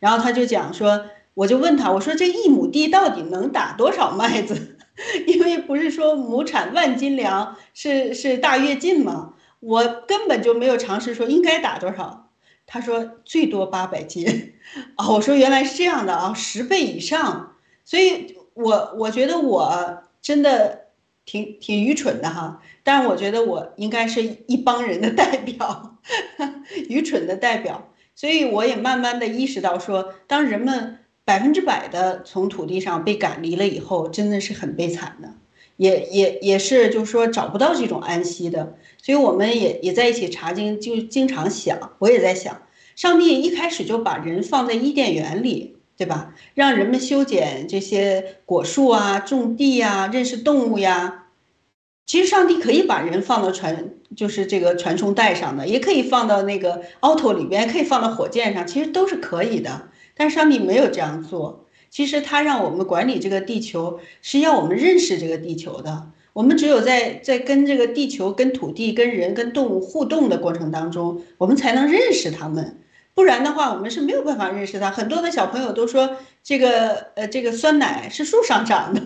[0.00, 1.04] 然后他就讲说，
[1.38, 4.76] 我就问他，我说这一亩地到底能打多少麦子？
[5.28, 9.34] 因为不是说亩产万斤粮是是大跃进吗？
[9.60, 12.30] 我根本就没有尝试说应该打多少。
[12.66, 14.54] 他说最多八百斤。
[14.98, 17.54] 哦，我说原来是这样的啊，十倍以上。
[17.84, 20.02] 所以我我觉得我。
[20.20, 20.88] 真的
[21.24, 25.96] 挺挺愚蠢的哈，但是我觉得我应该是一帮人的代表，
[26.90, 30.98] 愚蠢的代表，所以我也慢慢的意识到说，当人们
[31.28, 35.28] 百分之百的从土地上被赶离了以后，真的是很悲惨的，
[35.76, 42.62] 也也也是就是说找不到这种安息的，所以我们也也在一起查经，就经常想，我也在想，
[42.96, 45.74] 上帝一开始就把人放在伊甸园里。
[45.98, 46.32] 对吧？
[46.54, 51.24] 让人们修剪这些果树啊，种地呀，认识动物呀。
[52.06, 59.88] 其实上帝可以把人放到传，就是这个传送带上的，也可以放到那个 auto 里边，可以放到火箭上，其实都是可以的。
[60.18, 61.64] 但是上帝没有这样做。
[61.88, 66.10] 其实他让我们管理这个地球，是要我们认识这个地球的。
[66.34, 72.78] 我们只有在在跟这个地球、跟土地、跟人、跟动物互动的过程当中，我们才能认识他们。
[73.14, 74.90] 不然的话，我们是没有办法认识它。
[74.90, 79.00] 很多的小朋友都说，这个呃，这个酸奶是树上长的。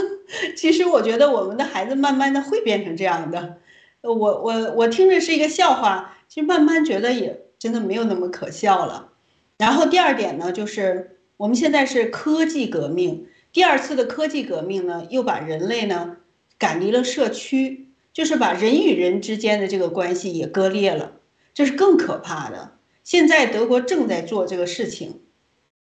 [0.56, 3.58] 其实我觉得我们的孩子慢慢的会变成这样的。
[4.02, 9.12] 我我我听着是一个笑话，其实慢慢觉得也真的没有那么可笑了。
[9.58, 16.16] 然后第二点呢，就是我们现在是科技革命，第二次的科技革命呢，又把人类呢
[16.58, 21.12] 赶离了社区，就是把人与人之间的这个关系也割裂了，
[21.54, 22.72] 这是更可怕的。
[23.02, 25.20] 现在德国正在做这个事情，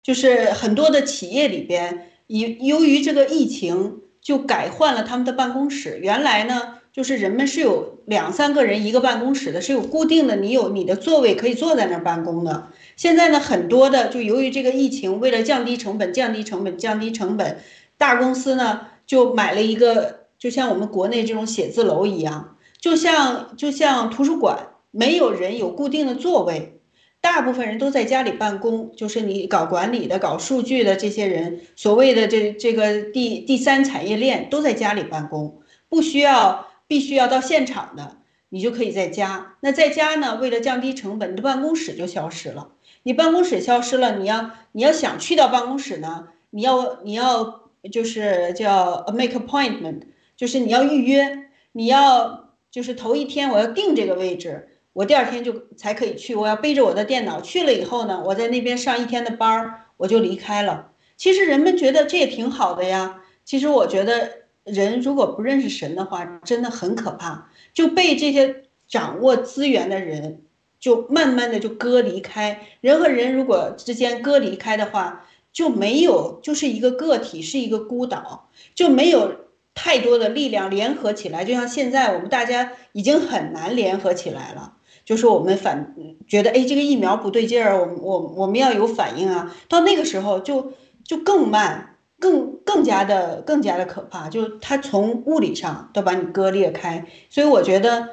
[0.01, 5.99] 就是很多的企业里边，由由于这个疫情，就改换了他们的办公室。
[6.01, 12.69] 原来呢，就是人们是有两三个人一个办公室的，是有固定的，你有你的座位可以坐在那儿办公的。
[12.99, 17.57] 现在呢，很多的就由于这个疫情，为了降低成本，降低成本，降低成本，
[17.97, 26.77] 大公司呢就买了一个，就像我们国内这种写字楼一样，就像就像图书馆，没有人有固定的座位。
[27.21, 38.17] 大部分人都在家里办公，就是你搞管理的、搞数据的这些人，所谓的这这个第第三产业链都在家里办公，不需要必须要到现场的，
[38.49, 39.53] 你就可以在家。
[39.61, 42.71] 那在家呢，为了降低成本，你的办公室就消失了。
[43.03, 50.01] 你办公室消失了，你要你要想去到办公室呢，你要你要就是叫 make appointment，
[50.35, 54.69] 就是你要预约，你要就是头一天我要定这个位置。
[54.93, 60.91] 我第二天就才可以去，我要背着我的电脑去了以后呢，我在那边上一天的班儿，我就离开了。
[61.15, 63.21] 其实人们觉得这也挺好的呀。
[63.45, 64.29] 其实我觉得，
[64.63, 70.41] 人如果不认识神的话，真的很可怕，就被这些掌握资源的人
[70.79, 72.67] 就慢慢的就割离开。
[72.81, 79.35] 人和人如果之间割离开的话，就没有就是一个个体，是一个孤岛，就没有
[79.73, 81.43] 太多的力量联合起来。
[81.43, 84.73] 就像现在我们大家已经很难联合起来了，
[85.03, 85.95] 就是我们反
[86.27, 89.55] 觉得哎这个疫苗不对劲儿，我我我们要有反应啊。
[89.67, 90.73] 到那个时候就
[91.03, 91.85] 就更慢。
[92.21, 98.09] 更更加的更加的可怕，就是它从物理上都把你割裂开，所以我觉得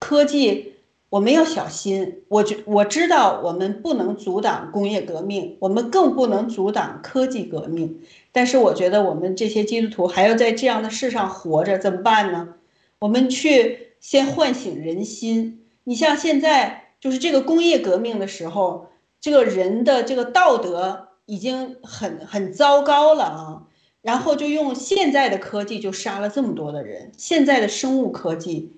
[0.00, 0.74] 科技
[1.08, 2.22] 我们要小心。
[2.28, 8.00] 我觉我知道我们不能阻挡工业革命，我们更不能阻挡科技革命。
[8.32, 12.54] 但是我觉得我们这些基督徒还要在这样的世上活着，怎么办呢？
[12.98, 15.64] 我们去先唤醒人心。
[15.84, 18.88] 你像现在就是这个工业革命的时候，
[19.20, 21.04] 这个人的这个道德。
[21.28, 23.62] 已经很很糟糕了啊！
[24.00, 28.70] 然后就用现在的科技就杀了这么多的人，现在的生物科技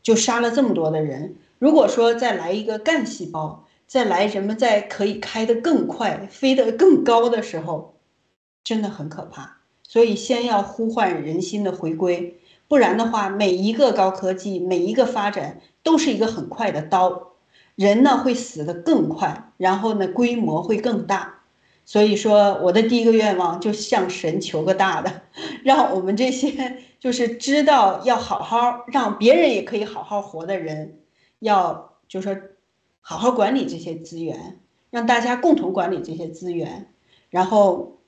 [0.00, 1.34] 就杀了这么多的人。
[1.58, 7.94] 如果说再来一个干细胞，再来人们在可以开得更快、飞得更高的时候，
[8.62, 9.56] 真的很可怕。
[9.82, 12.38] 所以先要呼唤人心的回归，
[12.68, 17.32] 不然的话，每一个高科技、每一个发展都是一个很快的刀，
[17.74, 21.40] 人呢会死得更快，然后呢规模会更大。
[21.86, 25.22] 所以说，我的第一个愿望就向神求个大的，
[25.64, 30.98] 让我们这些就是知道要好好让别人也可以好好活的人，
[31.38, 32.36] 要就说
[33.00, 34.58] 好好管理这些资源，
[34.90, 36.92] 让大家共同管理这些资源，
[37.30, 37.98] 然后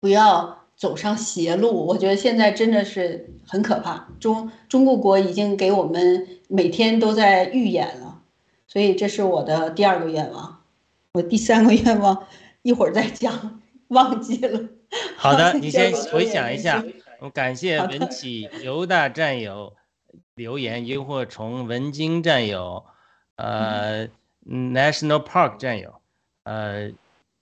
[0.00, 1.86] 不要走上邪路。
[1.86, 8.20] 我觉得现在真的是很可怕，中中国国已经给我们每天都在预演了，
[8.66, 10.60] 所以这是我的第二个愿望，
[11.12, 12.26] 我第三个愿望。
[12.62, 14.58] 一会儿再讲，忘记了。
[15.18, 16.82] 好的，你先回想一下。
[17.20, 19.74] 我感谢文启犹大战友
[20.34, 22.84] 留言，萤火虫文晶战友，
[23.36, 24.08] 呃
[24.44, 26.00] ，National Park 战友，
[26.42, 26.90] 呃，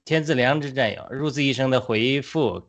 [0.04, 2.68] 天赐良知战友，如此一生的回复，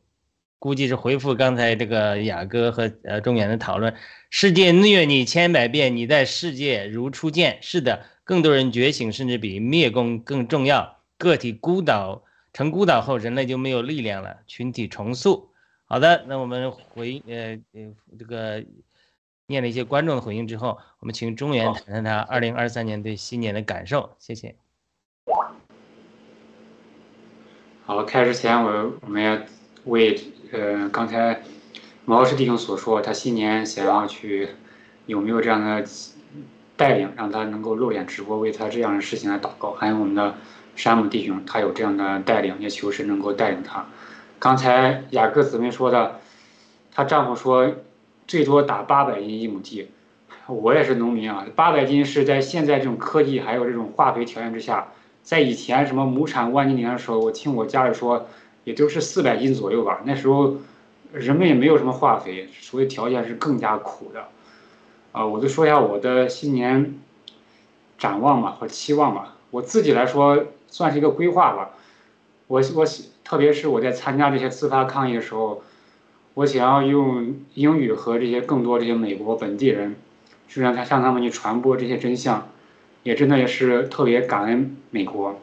[0.59, 3.93] 估计是回复刚才这个雅哥和呃中原的讨论。
[4.29, 7.59] 世界虐你千百遍，你在世界如初见。
[7.61, 10.99] 是的，更多人觉醒，甚至比灭共更重要。
[11.17, 12.23] 个体孤岛。
[12.53, 14.37] 成孤岛后，人类就没有力量了。
[14.45, 15.49] 群体重塑。
[15.85, 18.63] 好的，那我们回呃呃这个
[19.47, 24.11] 念了一些观众的回应之后，我们请中原谈谈他二零二三年对新年的感受。
[24.19, 24.55] 谢谢。
[27.85, 29.37] 好，开始前我我们要
[29.85, 30.19] 为
[30.51, 31.41] 呃刚才
[32.05, 34.49] 毛老师弟兄所说，他新年想要去
[35.05, 35.85] 有没有这样的
[36.75, 39.71] 带领，让他能够露脸直播，为他这样的事情来祷告。
[39.73, 40.35] 还有我们的。
[40.75, 43.85] 山姆弟兄，他有这样的带领，也求神能够带领他。
[44.39, 46.19] 刚才雅各姊妹说的，
[46.91, 47.71] 她丈夫说
[48.27, 49.89] 最多打八百斤一亩地，
[50.47, 54.87] 我也是农民啊，八百斤是在现在这种科技还有这种化肥条件之下，
[55.21, 58.27] 在以前什么亩产万斤年的时候，我听我家里说
[58.63, 60.01] 也都是四百斤左右吧。
[60.05, 60.55] 那时候
[61.11, 64.25] 人们也没有什么化肥，所以条件是更加苦的。
[65.11, 66.99] 啊，我就说一下我的新年
[67.97, 69.35] 展望吧和期望吧。
[69.51, 70.45] 我自己来说。
[70.73, 71.69] 算是一个规划吧，
[72.47, 72.83] 我我
[73.23, 75.61] 特别是我在参加这些自发抗议的时候，
[76.35, 79.95] 我想要用英语和这些更多这些美国本地人，
[80.47, 82.49] 去让他向他们去传播这些真相，
[83.03, 85.39] 也真的也是特别感恩美国。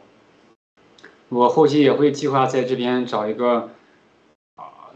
[1.29, 3.69] 我后期也会计划在这边找一个
[4.57, 4.91] 啊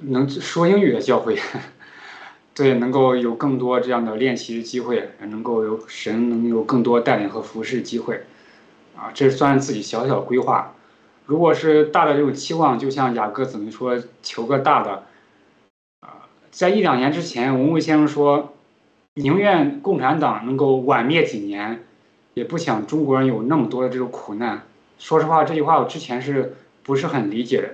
[0.00, 1.38] 能说英语的教会，
[2.54, 8.24] 对，能够有更多这样的练习的机会，能够有神能有更多带领和服侍机会。
[8.94, 10.74] 啊，这算是自己小小规划。
[11.24, 15.04] 如果是大的这种期望，就像雅各怎么说，求个大的。
[16.50, 18.54] 在一两年之前，文武先生说，
[19.14, 21.84] 宁愿共产党能够晚灭几年，
[22.34, 24.62] 也不想中国人有那么多的这种苦难。
[24.98, 27.68] 说实话，这句话我之前是不是很理解的？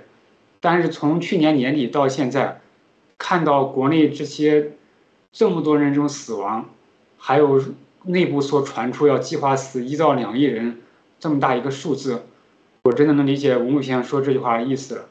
[0.61, 2.61] 但是从去年年底到现在，
[3.19, 4.73] 看到国内这些
[5.33, 6.69] 这么多人这种死亡，
[7.17, 7.63] 还有
[8.05, 10.83] 内部所传出要计划死一到两亿人。
[11.19, 12.23] 这么大一个数字，
[12.83, 15.07] 我真的能理解吴牧先生说这句话的意思了。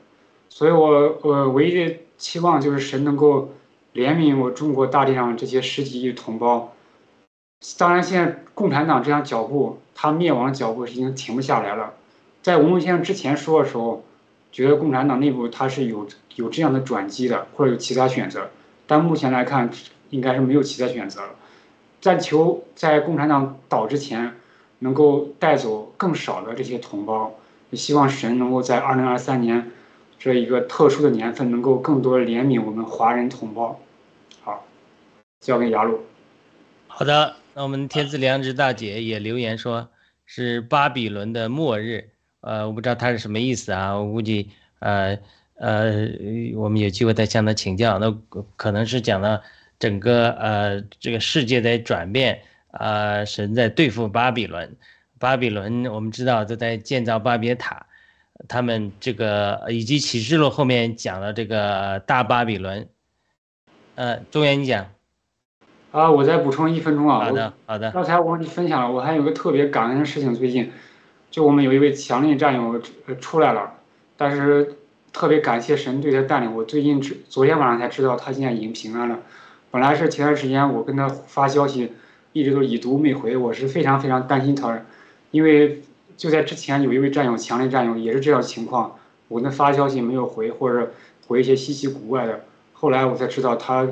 [0.50, 3.54] 所以，我我唯一的期望就是神能够
[3.94, 6.74] 怜悯我中国大地上这些十几亿同胞。
[7.78, 11.94] 当然，现在共产党这样脚步，他灭亡的脚步已经停不下来了。
[12.42, 14.04] 在吴牧先生之前说的时候，
[14.52, 18.50] 觉得共产党内部他是有有这样的转机的，或者有其他选择。
[18.86, 19.70] 但目前来看，
[20.10, 21.30] 应该是没有其他选择了。
[22.02, 24.34] 但求在共产党倒之前。
[24.80, 27.34] 能够带走更少的这些同胞，
[27.70, 29.72] 也希望神能够在二零二三年
[30.26, 33.80] 这一个特殊的年份，能够更多怜悯我们华人同胞，
[34.42, 34.66] 好
[35.40, 36.00] 交给雅鲁。
[36.88, 39.88] 好的，那我们天赐良知大姐也留言说，
[40.26, 42.10] 是巴比伦的末日。
[42.42, 44.50] 呃，我不知道他是什么意思啊，我估计
[44.80, 45.16] 呃
[45.60, 46.08] 呃，
[46.56, 48.00] 我们有机会再向他请教。
[48.00, 48.12] 那
[48.56, 49.40] 可能是讲到
[49.78, 54.76] 整个呃这个世界在转变，呃，神在对付巴比伦。
[55.20, 57.86] 巴比伦我们知道都在建造巴别塔，
[58.48, 62.88] 他们这个以及启示录后面讲了这个大巴比伦。
[63.96, 64.88] 呃，中原你讲。
[65.92, 67.26] 啊，我再补充一分钟啊。
[67.26, 67.92] 好的，好的。
[67.92, 70.72] 刚才我跟你分享了，我还有个特别感恩的事情，最近。
[71.32, 72.82] 就我们有一位强力战友
[73.20, 73.74] 出来了，
[74.16, 74.76] 但是
[75.12, 76.56] 特别感谢神对他带领。
[76.56, 79.20] 我最近知昨天晚上才知道他现在已经平安了。
[79.70, 81.92] 本来是前段时间我跟他发消息，
[82.32, 84.82] 一直都已读没回，我是非常非常担心他，
[85.32, 85.82] 因为
[86.18, 88.98] 就在之前有一位战友强烈战友也是这样情况，
[89.28, 90.92] 我跟他发消息没有回，或者
[91.28, 92.46] 回一些稀奇古怪的。
[92.74, 93.88] 后来我才知道他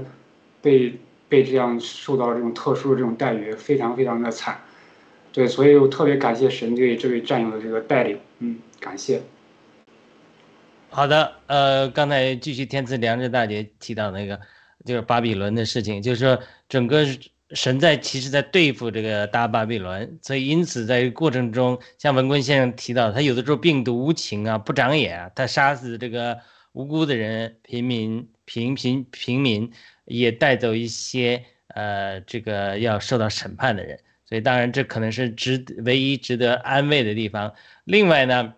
[0.61, 4.59] 被被这样受到这种特殊的这种待遇，非常非常的惨。
[5.31, 9.21] 对，所以我特别感谢神对这位战友的这个带领，嗯，感谢。
[10.89, 14.39] 好的，呃，刚才继续天赐良知大姐提到那个，
[14.85, 17.03] 就是巴比伦的事情，就是说整个
[17.53, 26.39] 神在其实在对付这个大巴比伦，所以因此在过程中，像文坤先生提到，他有的时候病毒无情啊，不长眼啊，他杀死这个
[26.73, 29.71] 无辜的人，平民、平平平民，
[30.05, 33.99] 也带走一些呃这个要受到审判的人。
[34.25, 37.53] 所以，当然，这可能是值唯一值得安慰的地方。
[37.83, 38.55] 另外呢，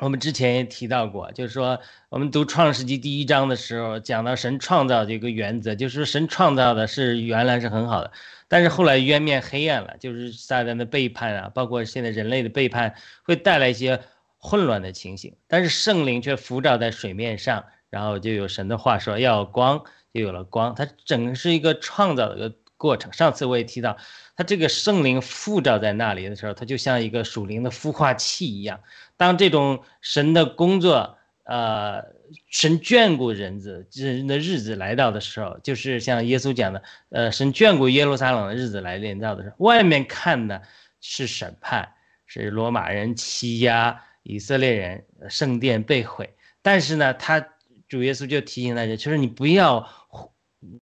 [0.00, 1.78] 我们之前也提到过，就是说，
[2.08, 8.10] 我们读创世纪第一章的时候，讲到神创造这个原则，就是神创造的是原来是很好的，
[8.48, 12.94] 但是后来渊面黑暗了，就是撒旦的背叛啊，包括现在人类的背叛，
[13.24, 14.00] 会带来一些
[14.38, 15.34] 混乱的情形。
[15.46, 19.84] 但是圣灵却浮照在水面上，然后就有神的话说要光，
[20.14, 20.74] 就有了光。
[20.74, 23.12] 它整个是一个创造的一个过程。
[23.12, 23.96] 上次我也提到。
[24.36, 28.80] 他这个圣灵附照在那里的时候，他就像一个属灵的孵化器一样。
[29.18, 32.02] 当这种神的工作，呃，
[32.48, 40.62] 神眷顾人子人的日子来到的时候，就是像耶稣讲的，呃，神眷顾耶路撒冷的日子来临到的时候，外面看的
[41.02, 41.86] 是审判，
[42.24, 46.34] 是罗马人欺压以色列人，圣殿被毁。
[46.62, 47.46] 但是呢，他
[47.90, 49.86] 主耶稣就提醒大家，就是你不要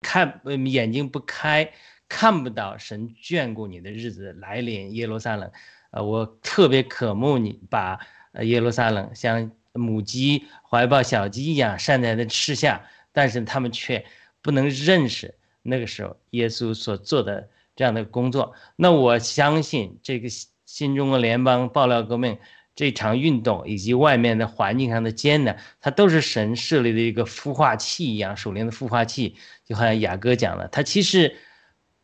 [0.02, 1.72] 看眼睛不开。
[2.08, 5.52] 看不到神眷顾你的日子来临，耶路撒冷，
[5.90, 8.00] 呃，我特别渴慕你把
[8.44, 14.06] 耶路撒冷像母鸡怀抱小鸡一样善待的吃下，但是他们却
[14.44, 18.54] 不能认识那个时候耶稣所做的这样的工作。
[18.76, 20.30] 那我相信这个
[20.64, 22.38] 新中国联邦爆料革命
[22.76, 31.36] 这场运动以及外面的环境上的艰难，它都是神设立的一个孵化器一样，属灵的孵化器，就好像雅各讲的，它其实。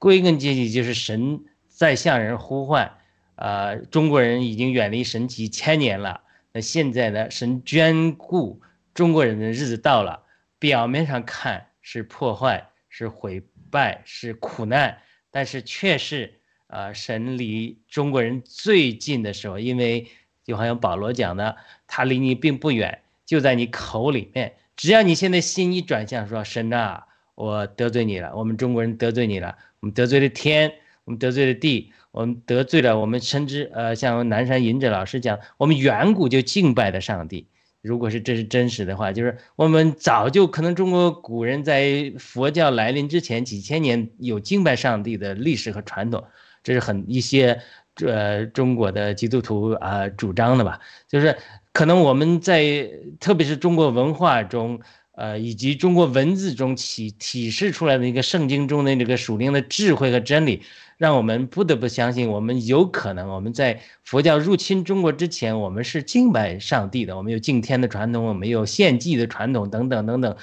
[0.03, 2.97] 归根结底就是神在向人呼唤，
[3.35, 6.21] 呃，中国人已经远离神几千年了。
[6.53, 8.59] 那现在呢，神眷顾
[8.95, 10.23] 中国人的日子到了。
[10.57, 14.97] 表面上看是破坏、是毁败、是苦难，
[15.29, 16.33] 但是却是
[16.65, 19.59] 啊，神离中国人最近的时候。
[19.59, 20.07] 因为
[20.43, 21.55] 就好像保罗讲的，
[21.87, 24.53] 他离你并不远，就在你口里面。
[24.75, 29.55] 只要你现在心一转向，说神啊，我得罪你了，我们中国人得罪你了。
[29.79, 30.71] 我们得罪了天，
[31.05, 37.47] 我们得罪了地，我们得罪了我们深知，呃，像南山隐者老师讲，我们远古就敬拜的上帝。
[37.81, 46.23] 如果是这是真实的话，就是我们早就可能中国古人在佛教来临之前几千年有敬拜上帝的历史和传统，
[46.63, 47.59] 这是很一些
[48.05, 50.79] 呃中国的基督徒啊主张的吧。
[51.07, 51.37] 就是
[51.73, 52.89] 可能我们在
[53.19, 54.79] 特别是中国文化中。
[55.13, 60.63] 呃，以及中国文字中体体示出来的一个圣经中的那个属灵的智慧和真理，
[60.97, 70.35] 让我们不得不相信，我们有可能我们在佛教入侵中国之前，我们是敬拜上帝的，我们有敬天的传统，我们有献祭的传统，等等等等。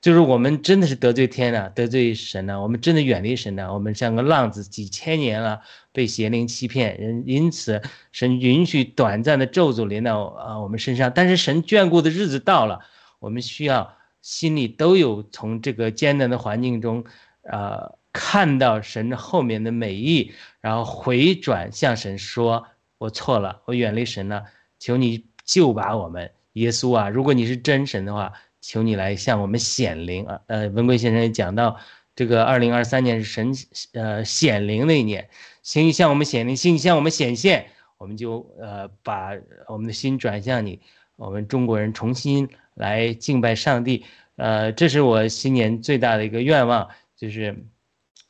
[0.00, 5.60] 就是我们真的是得罪天了，得罪神了，我们真的远离神了，我们像个浪子，几千年了
[5.92, 7.82] 被邪灵欺骗，人因此
[8.12, 12.80] 神允许短暂的咒诅临到啊我们身上，但是神眷顾的日子到了，
[13.18, 13.94] 我们需要。
[14.22, 17.02] 心里都有从这个艰难的环境中，
[17.40, 20.30] 呃，看到神后面的美意，
[20.60, 22.66] 然后回转向神说
[23.00, 24.44] ：“我错了，我远离神了，
[24.78, 27.08] 求你救把我们，耶稣啊！
[27.08, 28.30] 如果你是真神的话，
[28.60, 31.78] 求你来向我们显灵啊！”呃，文贵先生也讲到，
[32.14, 33.52] 这个二零二三年是神
[33.92, 35.28] 呃显灵的一年，
[35.62, 37.66] 请你向我们显灵，请你向我们显现，
[37.98, 39.30] 我们就呃把
[39.68, 40.80] 我们的心转向你，
[41.16, 42.48] 我们中国人重新。
[42.74, 44.06] 来敬拜上帝，
[44.36, 47.54] 呃，这是我新年最大的一个愿望，就是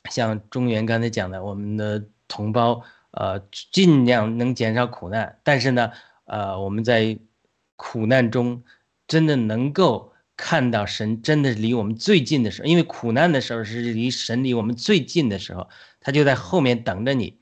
[0.09, 3.39] 像中原刚才讲的，我们的同胞呃
[3.71, 5.89] 尽量能减少苦难，但是呢，
[6.25, 7.17] 呃我们在
[7.77, 8.61] 苦难中
[9.07, 10.10] 真的能够
[10.43, 15.69] 看到神真的离我们最近的时候，因为苦难的时候是离神离我们最近的时候，
[15.99, 17.39] 他就在后面等着你，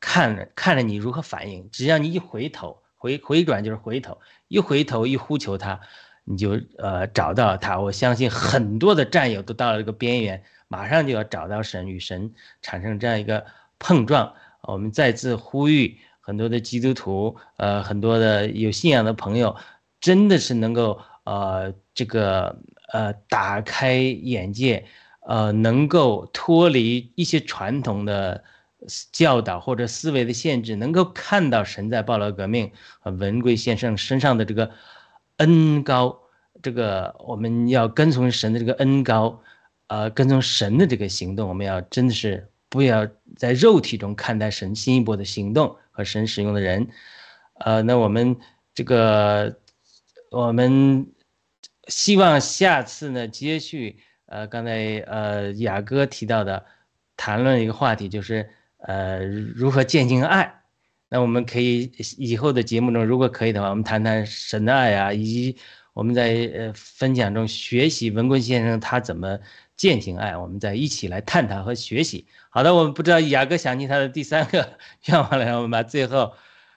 [0.00, 4.18] 看着看着你如何反应，只要你一回头回回转就是回头，
[4.48, 5.80] 一回头一呼求他。
[6.24, 13.46] 你就呃找到他，我相信很多的战友都到了这个边缘，马上就要找到神，与神产生这样一个
[13.78, 14.34] 碰撞。
[14.60, 19.56] 我们再次呼吁很多的基督徒，呃，很多的有信仰的朋友，
[20.00, 22.56] 真的是能够呃这个
[22.94, 24.86] 呃打开眼界，
[25.26, 28.42] 呃，能够脱离一些传统的
[29.12, 32.70] 教导或者思维的限制，能够看到神在暴乱革命
[33.00, 34.70] 和文贵先生身上的这个。
[35.40, 36.20] 恩高，
[36.60, 39.40] 这个我们要跟从神的这个恩高，
[39.86, 46.86] 呃，跟从神的这个行动，我们要真的是不要在肉体中看待神新一波的行动和神使用的人，
[47.54, 48.36] 呃，那我们
[48.74, 49.56] 这个
[50.30, 51.06] 我们
[51.88, 56.64] 希望下次呢，接续呃刚才呃雅哥提到的
[57.16, 60.62] 谈论一个话题，就是呃如何践行爱。
[61.08, 65.56] 那我们可以以后的节目中，如果可以的话，我们谈谈神的爱啊，以及
[65.92, 69.40] 我们在呃分享中学习文贵先生他怎么
[69.76, 72.28] 践行爱，我们再一起来探讨和学习。
[72.50, 76.32] 好的，我们不知道雅哥想起他的第三个愿望了，我们把最后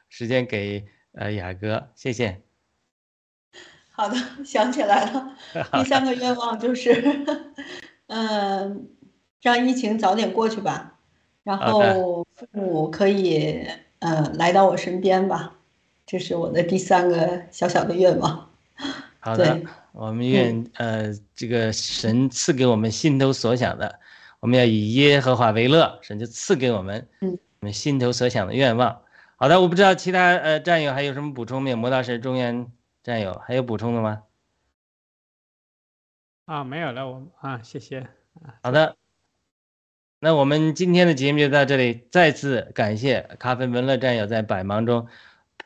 [0.10, 2.53] 时间给呃雅哥，谢谢。
[3.96, 5.36] 好的， 想起来了，
[5.74, 7.26] 第三个愿望就是，
[8.08, 8.90] 嗯，
[9.42, 10.96] 让疫情早点过去吧，
[11.44, 13.66] 然后父母可以。
[14.06, 15.54] 呃，来到我身边吧，
[16.06, 18.50] 这是我的第三个小小的愿望。
[19.22, 19.62] 好的，
[19.94, 23.98] 我们愿呃，这个神赐给我们心头所想的，
[24.42, 29.00] 我们要以耶和华为乐，神就赐给我们，嗯，我们心头所想的愿望。
[29.38, 31.78] 好的，我不知道其他呃战友还有什么补充没有？
[31.78, 32.68] 魔道士、中原
[33.04, 34.24] 战友还有补充的吗？
[36.46, 38.08] 啊，没有了，我啊，谢谢。
[38.62, 38.96] 好的。
[40.20, 45.06] 那我们今天的节目就到这里，再次感谢咖啡文乐战友在百忙中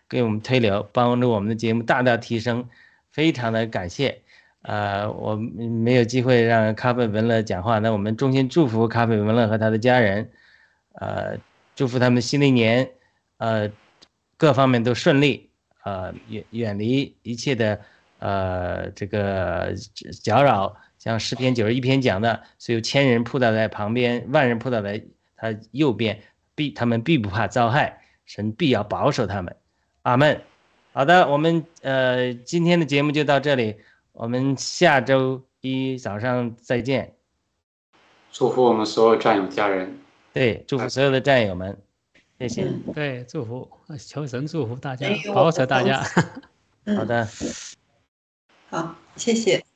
[0.09, 2.67] 给我们推流，帮助我们的节目大大提升，
[3.11, 4.23] 非常的感谢。
[4.63, 10.31] 呃，我没有机会让咖啡文乐讲话，那我们衷心祝福咖啡文乐和他的家人，
[10.93, 11.37] 呃，
[11.75, 12.89] 祝福他们新的一年，
[13.37, 13.71] 呃，
[14.37, 15.46] 各方面都顺利，
[15.87, 17.79] 呃，远远离一切的
[18.19, 19.73] 呃这个
[20.21, 20.75] 搅扰。
[20.97, 25.01] 像诗篇九十一篇讲的，所有千人扑倒在旁边，万人扑倒在
[25.37, 26.21] 他右边，
[26.55, 29.55] 必他们必不怕遭害，神必要保守他们。
[30.01, 30.41] 阿门。
[30.91, 33.77] 好的，我们呃今天的节目就到这里，
[34.11, 37.13] 我们下周一早上再见。
[38.33, 39.97] 祝福我们所有战友家人。
[40.33, 41.77] 对，祝福所有的战友们，
[42.39, 42.71] 谢谢。
[42.93, 46.03] 对，祝福，求神祝福大家，保守大家。
[46.95, 47.27] 好的。
[48.69, 49.66] 好，谢谢。